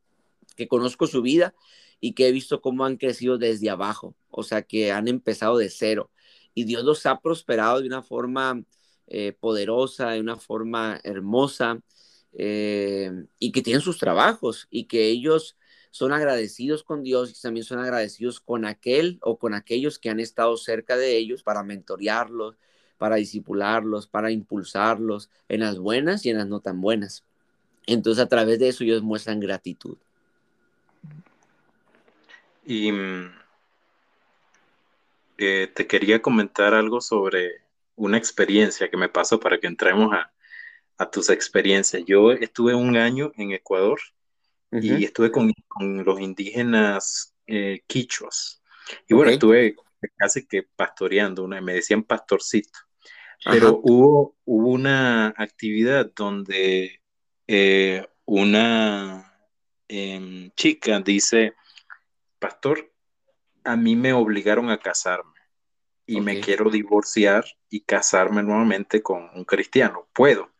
[0.55, 1.55] que conozco su vida
[2.01, 5.71] y que he visto cómo han crecido desde abajo, o sea, que han empezado de
[5.71, 6.11] cero.
[6.55, 8.63] Y Dios los ha prosperado de una forma
[9.07, 11.81] eh, poderosa, de una forma hermosa
[12.39, 15.57] y que tienen sus trabajos y que ellos
[15.97, 20.21] son agradecidos con Dios y también son agradecidos con aquel o con aquellos que han
[20.21, 22.59] estado cerca de ellos para mentorearlos,
[22.99, 27.24] para disipularlos, para impulsarlos en las buenas y en las no tan buenas.
[27.86, 29.97] Entonces a través de eso ellos muestran gratitud.
[32.64, 33.32] Y mm,
[35.38, 37.62] eh, te quería comentar algo sobre
[37.94, 40.32] una experiencia que me pasó para que entremos a,
[40.99, 42.03] a tus experiencias.
[42.07, 44.01] Yo estuve un año en Ecuador
[44.70, 45.53] y estuve con,
[46.05, 48.62] los indígenas eh, quichuas.
[49.09, 49.76] Y bueno, estuve
[50.16, 52.78] casi que pastoreando, una, me decían pastorcito.
[53.45, 57.01] Pero hubo, hubo, una actividad donde
[57.47, 59.32] eh, una
[59.89, 61.55] em, chica dice,
[62.39, 62.93] pastor,
[63.64, 65.37] a mí me obligaron a casarme
[66.07, 70.09] y me quiero divorciar y casarme nuevamente con un cristiano.
[70.12, 70.51] Puedo.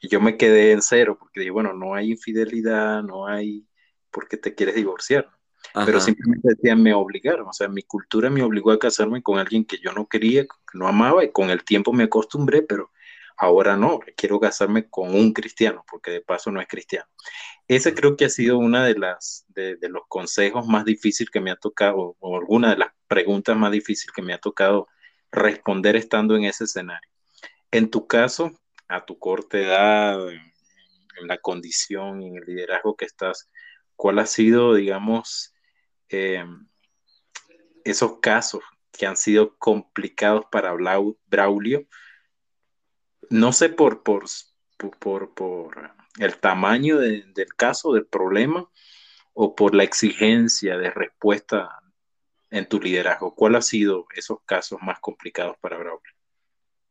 [0.00, 3.66] Y yo me quedé en cero porque dije, bueno, no hay infidelidad, no hay
[4.10, 5.30] por qué te quieres divorciar.
[5.74, 9.78] Pero simplemente me obligaron, o sea, mi cultura me obligó a casarme con alguien que
[9.78, 12.90] yo no quería, que no amaba y con el tiempo me acostumbré, pero
[13.38, 17.06] ahora no, quiero casarme con un cristiano, porque de paso no es cristiano.
[17.68, 21.50] Ese creo que ha sido una de las de, los consejos más difíciles que me
[21.50, 24.88] ha tocado, o alguna de las preguntas más difíciles que me ha tocado
[25.30, 27.08] responder estando en ese escenario.
[27.70, 28.52] En tu caso,
[28.88, 30.52] a tu corta edad, en,
[31.26, 33.48] la condición y en el liderazgo que estás,
[33.96, 35.51] ¿cuál ha sido, digamos,
[36.12, 36.44] eh,
[37.84, 40.72] esos casos que han sido complicados para
[41.26, 41.86] Braulio?
[43.30, 44.24] No sé por, por,
[44.98, 48.68] por, por el tamaño del caso, del problema,
[49.34, 51.82] o por la exigencia de respuesta
[52.52, 53.34] en tu liderazgo?
[53.34, 56.12] ¿Cuál ha sido esos casos más complicados para Braulio?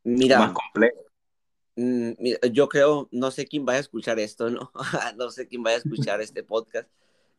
[0.03, 1.05] Mira, más complejo.
[1.75, 2.11] Mm,
[2.51, 4.71] yo creo, no sé quién vaya a escuchar esto, ¿no?
[5.17, 6.89] no sé quién vaya a escuchar este podcast,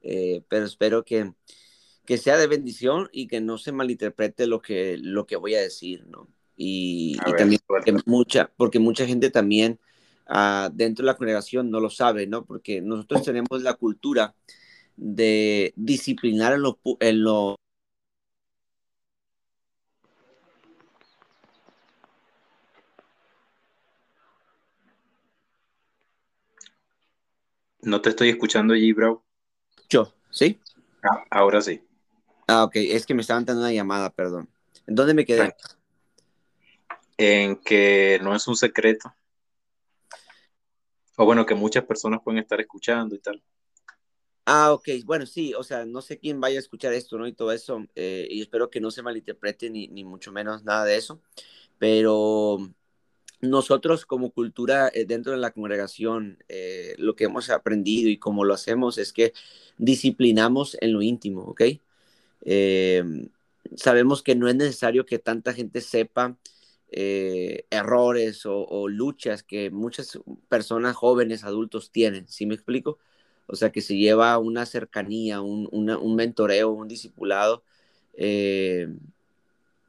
[0.01, 1.33] eh, pero espero que,
[2.05, 5.61] que sea de bendición y que no se malinterprete lo que, lo que voy a
[5.61, 6.29] decir, ¿no?
[6.57, 9.81] Y, también porque mucha, porque mucha gente también
[10.27, 12.45] ah, dentro de la congregación no lo sabe, ¿no?
[12.45, 14.35] Porque nosotros tenemos la cultura
[14.97, 17.57] de disciplinar en lo, en lo
[27.85, 29.25] No te estoy escuchando allí, bro.
[29.89, 30.61] Yo, ¿sí?
[31.03, 31.83] Ah, ahora sí.
[32.47, 34.49] Ah, ok, es que me estaban dando una llamada, perdón.
[34.87, 35.55] ¿En dónde me quedé?
[37.17, 39.15] En que no es un secreto.
[41.17, 43.43] O bueno, que muchas personas pueden estar escuchando y tal.
[44.45, 47.29] Ah, ok, bueno, sí, o sea, no sé quién vaya a escuchar esto, ¿no?
[47.29, 50.85] Y todo eso, eh, y espero que no se malinterprete ni, ni mucho menos nada
[50.85, 51.21] de eso,
[51.79, 52.59] pero
[53.41, 58.45] nosotros como cultura eh, dentro de la congregación, eh, lo que hemos aprendido y cómo
[58.45, 59.33] lo hacemos es que
[59.79, 61.63] disciplinamos en lo íntimo, ¿ok?
[62.43, 63.29] Em,
[63.77, 66.37] sabemos que no es necesario que tanta gente sepa
[66.91, 70.19] eh, errores o, luchas que muchas
[70.49, 72.99] personas jóvenes, adultos tienen, ¿sí me explico?
[73.47, 77.65] O sea, que se lleva una cercanía, un, un mentoreo, un discipulado,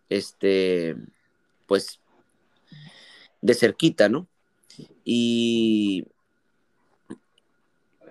[0.09, 0.95] este,
[1.67, 1.99] pues
[3.41, 4.27] de cerquita, ¿no?
[5.03, 6.05] Y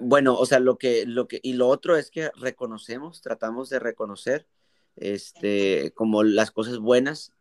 [0.03, 3.79] bueno, o sea, lo que, lo que, y lo otro es que reconocemos, tratamos de
[3.79, 4.47] reconocer,
[4.97, 7.33] este, como las cosas buenas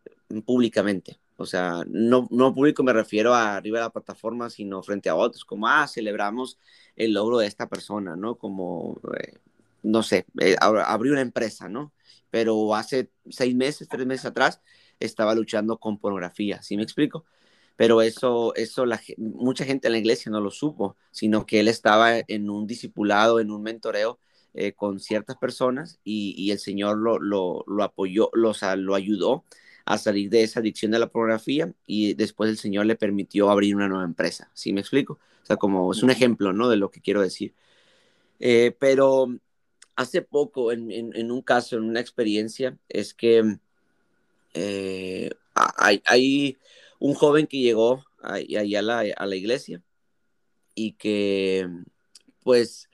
[0.46, 1.18] públicamente.
[1.36, 5.16] O sea, no, no público me refiero a arriba de la plataforma, sino frente a
[5.16, 6.58] otros, como, ah, celebramos
[6.96, 8.36] el logro de esta persona, ¿no?
[8.36, 9.38] Como, eh,
[9.82, 11.92] no sé, eh, abrió una empresa, ¿no?
[12.30, 14.60] Pero hace seis meses, tres meses atrás,
[15.00, 17.24] estaba luchando con pornografía, ¿sí me explico?
[17.76, 21.68] Pero eso, eso la, mucha gente en la iglesia no lo supo, sino que él
[21.68, 24.18] estaba en un discipulado, en un mentoreo
[24.54, 29.44] eh, con ciertas personas y, el Señor lo, lo, lo apoyó, lo, lo ayudó
[29.84, 33.74] a salir de esa adicción de la pornografía y después el Señor le permitió abrir
[33.74, 34.50] una nueva empresa.
[34.54, 35.14] ¿Sí me explico?
[35.42, 36.68] O sea, como es un ejemplo, ¿no?
[36.68, 37.54] De lo que quiero decir.
[38.38, 39.28] Eh, pero
[39.96, 43.58] hace poco, en, en, un caso, en una experiencia, es que
[44.54, 46.58] eh, hay, hay,
[47.02, 49.82] un joven que llegó ahí a la, a la iglesia
[50.74, 51.68] y que,
[52.42, 52.88] pues,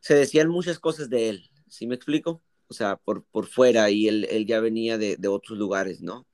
[0.00, 1.50] se decían muchas cosas de él.
[1.68, 2.42] ¿Sí me explico?
[2.68, 6.26] o sea, por, por fuera y él, él ya venía de, de, otros lugares, ¿no?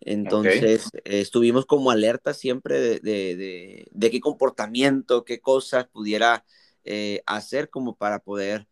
[0.00, 6.44] Entonces, estuvimos como alerta siempre de, de, de, qué comportamiento, qué cosas pudiera
[6.84, 8.66] eh, hacer como para poder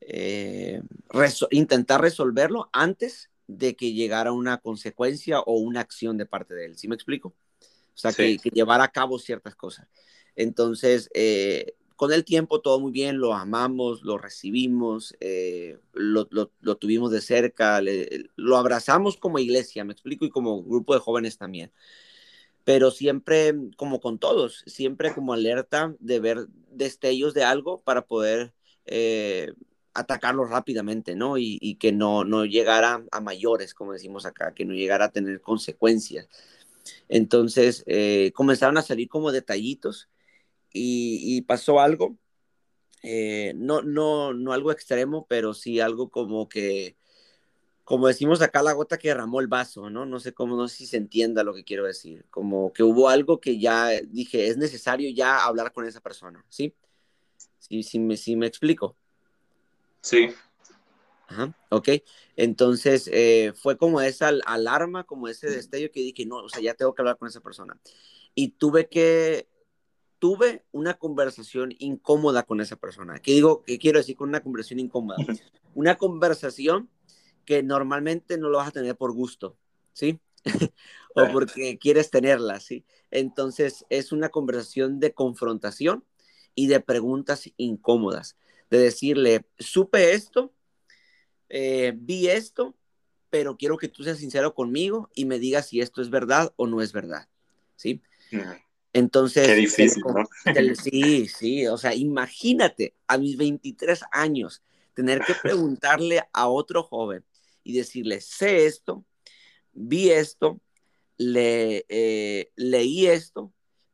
[0.00, 0.82] eh,
[1.50, 6.76] intentar resolverlo antes de que llegara una consecuencia o una acción de parte de él.
[6.76, 7.34] ¿Sí me explico?
[7.60, 9.86] O sea, que, que, llevara a cabo ciertas cosas.
[10.34, 16.76] Entonces, eh, con el tiempo todo muy bien, lo amamos, lo recibimos, eh, lo, lo,
[16.76, 17.80] tuvimos de cerca,
[18.34, 21.70] lo abrazamos como iglesia, me explico, y como grupo de jóvenes también.
[22.64, 28.52] Pero siempre, como con todos, siempre como alerta de ver destellos de algo para poder
[28.84, 29.52] eh,
[29.94, 31.38] atacarlo rápidamente, ¿no?
[31.38, 35.12] Y, y, que no, no llegara a mayores, como decimos acá, que no llegara a
[35.12, 36.28] tener consecuencias.
[37.08, 40.08] Entonces, eh, comenzaron a salir como detallitos
[40.72, 42.16] y, pasó algo,
[43.02, 46.96] eh, no, no, no algo extremo, pero sí algo como que,
[47.84, 50.06] como decimos acá, la gota que derramó el vaso, ¿no?
[50.06, 53.08] No sé cómo, no sé si se entienda lo que quiero decir, como que hubo
[53.08, 56.74] algo que ya dije, es necesario ya hablar con esa persona, ¿sí?
[57.58, 58.96] Sí, sí, me, sí me explico.
[60.02, 60.28] Sí.
[61.28, 61.88] Ajá, ok.
[62.36, 66.74] Entonces, eh, fue como esa alarma, como ese destello que dije, no, o sea, ya
[66.74, 67.78] tengo que hablar con esa persona.
[68.34, 69.48] Y tuve que
[70.18, 73.18] tuve una conversación incómoda con esa persona.
[73.18, 73.64] ¿Qué digo?
[73.64, 75.16] ¿Qué quiero decir con una conversación incómoda?
[75.74, 76.90] Una conversación
[77.44, 79.56] que normalmente no lo vas a tener por gusto,
[79.92, 80.20] ¿sí?
[81.16, 82.84] o porque quieres tenerla, ¿sí?
[83.10, 86.04] Entonces es una conversación de confrontación
[86.54, 88.36] y de preguntas incómodas,
[88.72, 90.50] de decirle, supe esto,
[91.50, 92.74] eh, vi esto,
[93.28, 96.66] pero quiero que tú seas sincero conmigo y me digas si esto es verdad o
[96.66, 97.28] no es verdad,
[97.76, 98.00] ¿sí?
[98.94, 100.26] Entonces, Qué difícil, ¿no?
[100.74, 104.62] sí, sí, o sea, imagínate a mis 23 años
[104.94, 107.22] tener que preguntarle a otro joven
[107.64, 109.04] y decirle, sé esto,
[109.74, 110.62] vi esto,
[111.18, 113.52] le, eh, leí esto,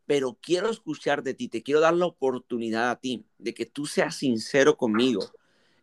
[0.09, 3.87] pero quiero escuchar de ti, te quiero dar la oportunidad a ti de que tú
[3.87, 5.21] seas sincero conmigo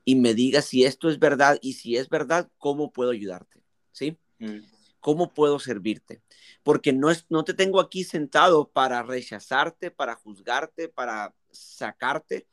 [0.03, 3.63] y me digas si esto es verdad y si es verdad, ¿cómo puedo ayudarte?
[3.93, 4.17] ¿Sí?
[4.39, 4.59] Mm.
[4.99, 6.21] ¿Cómo puedo servirte?
[6.65, 12.47] porque no, es, no te tengo aquí sentado para rechazarte, para juzgarte, para sacarte,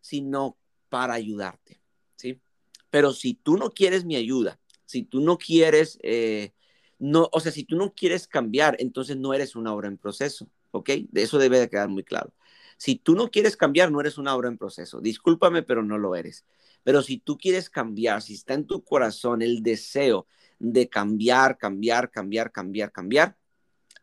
[0.00, 0.56] sino
[0.88, 1.80] para ayudarte,
[2.14, 2.40] ¿sí?
[2.88, 6.52] Pero si tú no quieres mi ayuda, si tú no quieres, eh,
[7.00, 10.48] no, o sea, si tú no quieres cambiar, entonces no eres una obra en proceso,
[10.70, 10.90] ¿ok?
[11.10, 12.32] De eso debe de quedar muy claro.
[12.76, 15.00] Si tú no quieres cambiar, no eres una obra en proceso.
[15.00, 16.44] Discúlpame, pero no lo eres.
[16.84, 20.26] Pero si tú quieres cambiar, si está en tu corazón el deseo
[20.58, 23.36] de cambiar, cambiar, cambiar, cambiar, cambiar,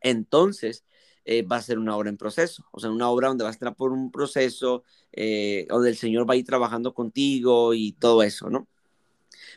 [0.01, 0.83] entonces
[1.25, 3.55] eh, va a ser una obra en proceso, o sea, una obra donde vas a
[3.55, 8.21] estar por un proceso, eh, donde el Señor va a ir trabajando contigo y todo
[8.23, 8.67] eso, ¿no?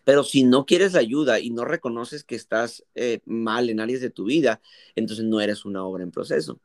[0.05, 4.11] Pero si no quieres ayuda y no reconoces que estás eh, mal en áreas de
[4.11, 4.61] tu vida,
[4.97, 6.61] entonces no eres una obra en proceso.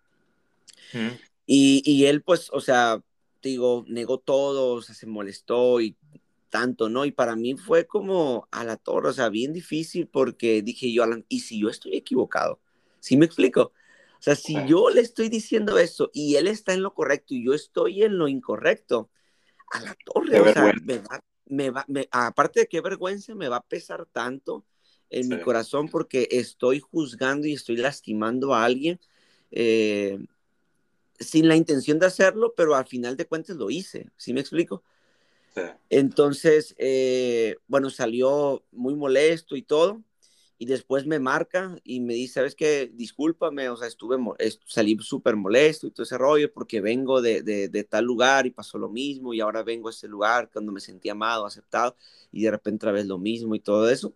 [1.45, 3.01] Y, y, él, pues, o sea,
[3.41, 5.97] digo, negó todo, o sea, se molestó y
[6.49, 7.03] tanto, ¿no?
[7.05, 11.03] Y para mí fue como a la torre, o sea, bien difícil porque dije yo,
[11.03, 12.59] Alan, ¿y si yo estoy equivocado?
[12.99, 13.73] ¿Sí me explico?
[14.19, 17.43] O sea, si yo le estoy diciendo eso y él está en lo correcto y
[17.43, 19.09] yo estoy en lo incorrecto,
[19.71, 20.71] a la torre, o sea,
[21.45, 24.63] me va, me aparte de qué vergüenza, me va a pesar tanto
[25.09, 28.99] en mi corazón porque estoy juzgando y estoy lastimando a alguien
[29.51, 30.19] eh,
[31.20, 34.84] sin la intención de hacerlo, pero al final de cuentas lo hice, ¿sí me explico?
[35.89, 40.01] Entonces, eh, bueno, salió muy molesto y todo,
[40.57, 42.89] y después me marca y me dice, ¿sabes qué?
[42.93, 44.18] Discúlpame, o sea, estuve,
[44.66, 48.78] salí súper molesto y todo ese rollo porque vengo de, de, tal lugar y pasó
[48.78, 51.97] lo mismo y ahora vengo a ese lugar cuando me sentí amado, aceptado
[52.32, 54.14] y de repente otra vez lo mismo y todo eso.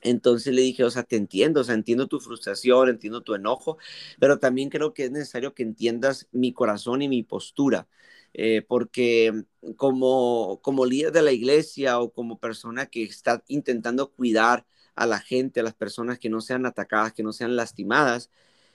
[0.00, 3.78] Entonces le dije, o sea, te entiendo, o sea, entiendo tu frustración, entiendo tu enojo,
[4.18, 7.88] pero también creo que es necesario que entiendas mi corazón y mi postura.
[8.34, 9.44] Eh, porque
[9.76, 15.18] como, como líder de la iglesia o como persona que está intentando cuidar a la
[15.20, 18.30] gente, a las personas que no sean atacadas, que no sean lastimadas,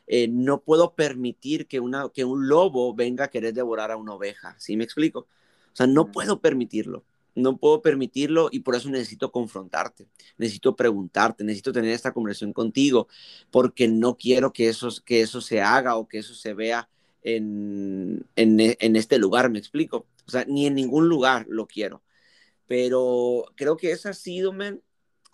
[0.08, 4.14] eh, no puedo permitir que, una, que un lobo venga a querer devorar a una
[4.14, 5.22] oveja, ¿sí me explico?
[5.22, 7.06] O sea, no puedo permitirlo,
[7.36, 10.08] no puedo permitirlo y por eso necesito confrontarte,
[10.38, 13.08] necesito preguntarte, necesito tener esta conversación contigo,
[13.52, 16.90] porque no quiero que eso, que eso se haga o que eso se vea
[17.24, 20.08] en, en, este lugar, me explico.
[20.28, 22.04] O sea, ni en ningún lugar lo quiero.
[22.68, 24.54] Pero creo que esa ha sido,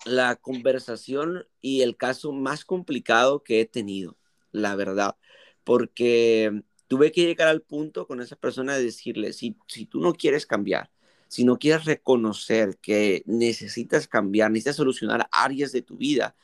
[0.06, 4.18] la conversación y el caso más complicado que he tenido,
[4.52, 5.18] la verdad,
[5.64, 10.14] porque tuve que llegar al punto con esa persona de decirle, si, si tú no
[10.14, 10.90] quieres cambiar,
[11.30, 16.36] si no quieres reconocer que necesitas cambiar, necesitas solucionar áreas de tu vida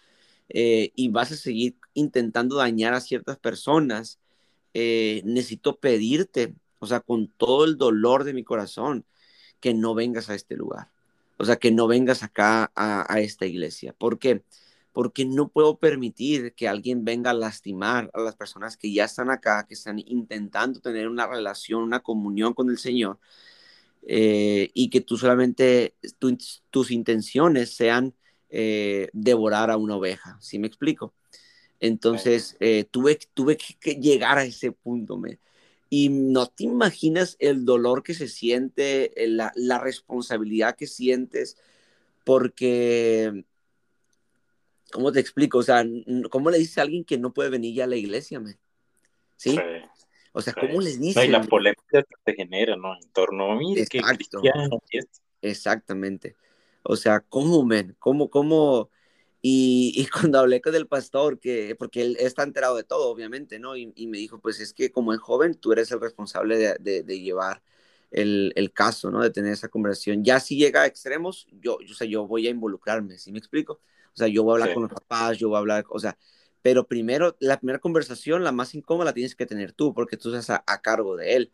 [0.49, 4.19] eh, y vas a seguir intentando dañar a ciertas personas,
[4.73, 9.05] eh, necesito pedirte, o sea, con todo el dolor de mi corazón,
[9.59, 10.91] que no vengas a este lugar.
[11.37, 13.93] O sea, que no vengas acá a, esta iglesia.
[13.93, 14.43] ¿Por qué?
[14.93, 19.29] Porque no puedo permitir que alguien venga a lastimar a las personas que ya están
[19.31, 23.19] acá, que están intentando tener una relación, una comunión con el Señor,
[24.05, 25.95] eh, y que tú solamente,
[26.69, 28.13] tus intenciones sean
[28.49, 30.37] eh, devorar a una oveja.
[30.39, 31.13] ¿Sí me explico?
[31.79, 35.17] Entonces, eh, tuve, tuve que llegar a ese punto.
[35.17, 35.39] Me,
[35.89, 41.57] y no te imaginas el dolor que se siente, la, la responsabilidad que sientes,
[42.23, 43.45] porque,
[44.91, 45.59] ¿cómo te explico?
[45.59, 45.85] O sea,
[46.29, 48.57] ¿cómo le dice a alguien que no puede venir ya a la iglesia, me
[49.37, 49.59] ¿Sí?
[50.35, 51.25] O sea, ¿cómo les dice?
[51.25, 52.93] y la polémica que se genera, ¿no?
[52.93, 54.81] En torno a mí, que cristiano.
[55.41, 56.35] Exactamente.
[56.83, 57.95] O sea, ¿cómo, men?
[57.99, 58.89] ¿Cómo, cómo?
[59.41, 63.77] Y, cuando hablé con el pastor, que, porque él está enterado de todo, obviamente, ¿no?
[63.77, 67.19] Y, me dijo, pues es que como el joven tú eres el responsable de, de,
[67.21, 67.63] llevar
[68.11, 69.21] el, el, caso, ¿no?
[69.21, 70.25] De tener esa conversación.
[70.25, 73.39] Ya si llega a extremos, yo, yo, o sea, yo voy a involucrarme, ¿sí me
[73.39, 73.79] explico?
[74.13, 76.17] O sea, yo voy a hablar con los papás, yo voy a hablar, o sea,
[76.65, 80.33] pero primero, la primera conversación, la más incómoda, la tienes que tener tú, porque tú
[80.33, 81.51] estás a cargo de él.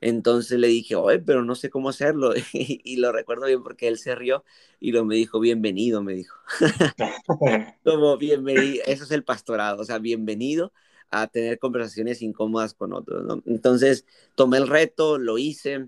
[0.00, 2.32] Entonces le dije, oye, pero no sé cómo hacerlo.
[2.52, 4.42] y, lo recuerdo bien porque él se rió
[4.80, 6.36] y lo me dijo, bienvenido, me dijo.
[7.84, 10.72] Como bienvenido, eso es el pastorado, o sea, bienvenido
[11.08, 13.40] a tener conversaciones incómodas con otros.
[13.46, 15.86] Entonces tomé el reto, lo hice.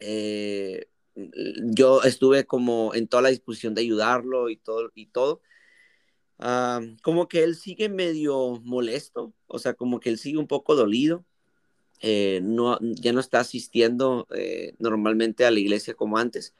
[0.00, 4.90] Eh, yo estuve como en toda la disposición de ayudarlo y todo.
[4.96, 5.40] Y todo.
[6.44, 10.74] Ah, como que él sigue medio molesto, o sea, como que él sigue un poco
[10.74, 11.24] dolido
[12.02, 16.52] eh, no, ya no está asistiendo eh, normalmente a la iglesia como antes,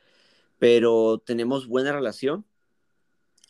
[0.59, 2.47] pero tenemos buena relación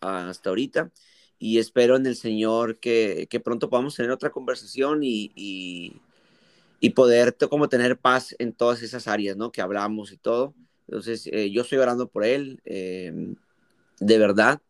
[0.00, 0.90] hasta ahorita
[1.38, 7.36] y espero en el Señor que, que pronto podamos tener otra conversación y, y, poder
[7.50, 9.52] como tener paz en todas esas áreas, ¿no?
[9.52, 10.54] Que hablamos y todo.
[10.88, 14.60] Entonces, eh, yo estoy orando por él, de verdad,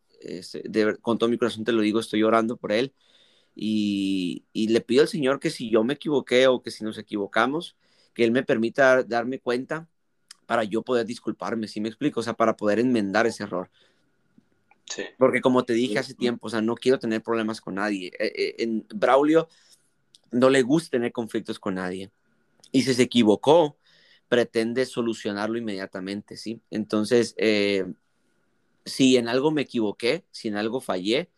[1.01, 2.93] con todo mi corazón te lo digo, estoy orando por él
[3.55, 7.75] y, le pido al Señor que si yo me equivoqué o que si nos equivocamos,
[8.13, 9.87] que Él me permita darme cuenta
[10.45, 12.19] para yo poder disculparme, si me explico?
[12.19, 13.69] O sea, para poder enmendar ese error.
[14.85, 15.03] Sí.
[15.17, 18.11] Porque como te dije hace tiempo, o sea, no quiero tener problemas con nadie.
[18.19, 19.47] Eh, eh, en Braulio
[20.31, 22.11] no le gusta tener conflictos con nadie.
[22.71, 23.77] Y si se equivocó,
[24.27, 26.61] pretende solucionarlo inmediatamente, ¿sí?
[26.69, 27.85] Entonces, eh,
[28.85, 31.29] si en algo me equivoqué, si en algo fallé,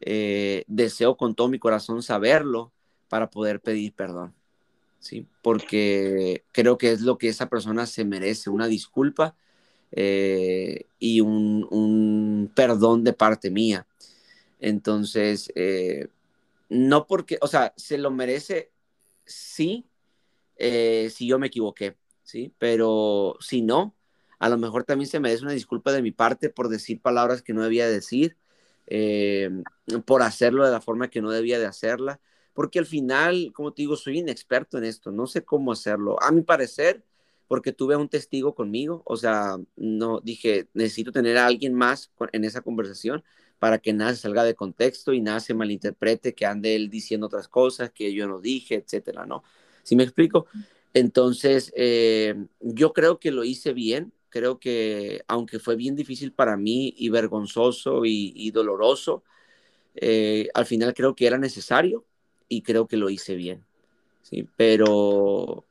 [0.00, 2.72] eh, deseo con todo mi corazón saberlo
[3.08, 4.34] para poder pedir perdón,
[4.98, 5.26] ¿sí?
[5.42, 9.36] Porque creo que es lo que esa persona se merece, una disculpa
[9.92, 13.86] eh, y un, perdón de parte mía.
[14.60, 16.08] Entonces, eh,
[16.68, 18.72] no porque, o sea, se lo merece,
[19.24, 19.86] sí,
[20.58, 22.52] si yo me equivoqué, ¿sí?
[22.58, 23.94] Pero si no,
[24.44, 27.54] a lo mejor también se merece una disculpa de mi parte por decir palabras que
[27.54, 28.36] no debía decir
[28.86, 29.48] eh,
[30.04, 32.20] por hacerlo de la forma que no debía de hacerla,
[32.52, 36.22] porque al final, como te digo, soy inexperto en esto, no sé cómo hacerlo.
[36.22, 37.02] A mi parecer,
[37.48, 42.12] porque tuve a un testigo conmigo, o sea, no dije, necesito tener a alguien más
[42.32, 43.24] en esa conversación
[43.58, 47.28] para que nada se salga de contexto y nada se malinterprete, que ande él diciendo
[47.28, 49.42] otras cosas que yo no dije, etcétera, ¿no?
[49.84, 50.44] ¿Sí me explico?
[50.92, 56.56] Entonces, eh, yo creo que lo hice bien, creo que aunque fue bien difícil para
[56.56, 59.22] mí y vergonzoso y, doloroso,
[59.94, 62.04] eh, al final creo que era necesario
[62.48, 63.64] y creo que lo hice bien.
[64.22, 64.48] ¿sí?
[64.56, 65.64] Pero,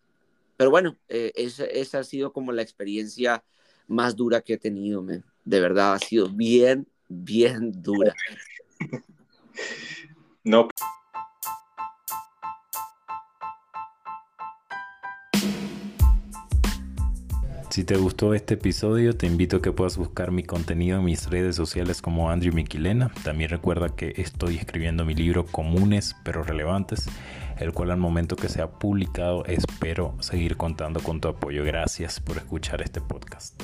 [0.56, 3.44] pero bueno, eh, esa, ha sido como la experiencia
[3.90, 5.06] más dura que he tenido,
[5.44, 8.16] de verdad, ha sido bien, bien dura.
[10.46, 10.68] No.
[17.74, 21.28] Si te gustó este episodio, te invito a que puedas buscar mi contenido en mis
[21.32, 23.12] redes sociales como Andrew Miquilena.
[23.24, 27.08] También recuerda que estoy escribiendo mi libro Comunes pero Relevantes,
[27.58, 31.64] el cual al momento que sea publicado espero seguir contando con tu apoyo.
[31.66, 33.60] Gracias por escuchar este podcast.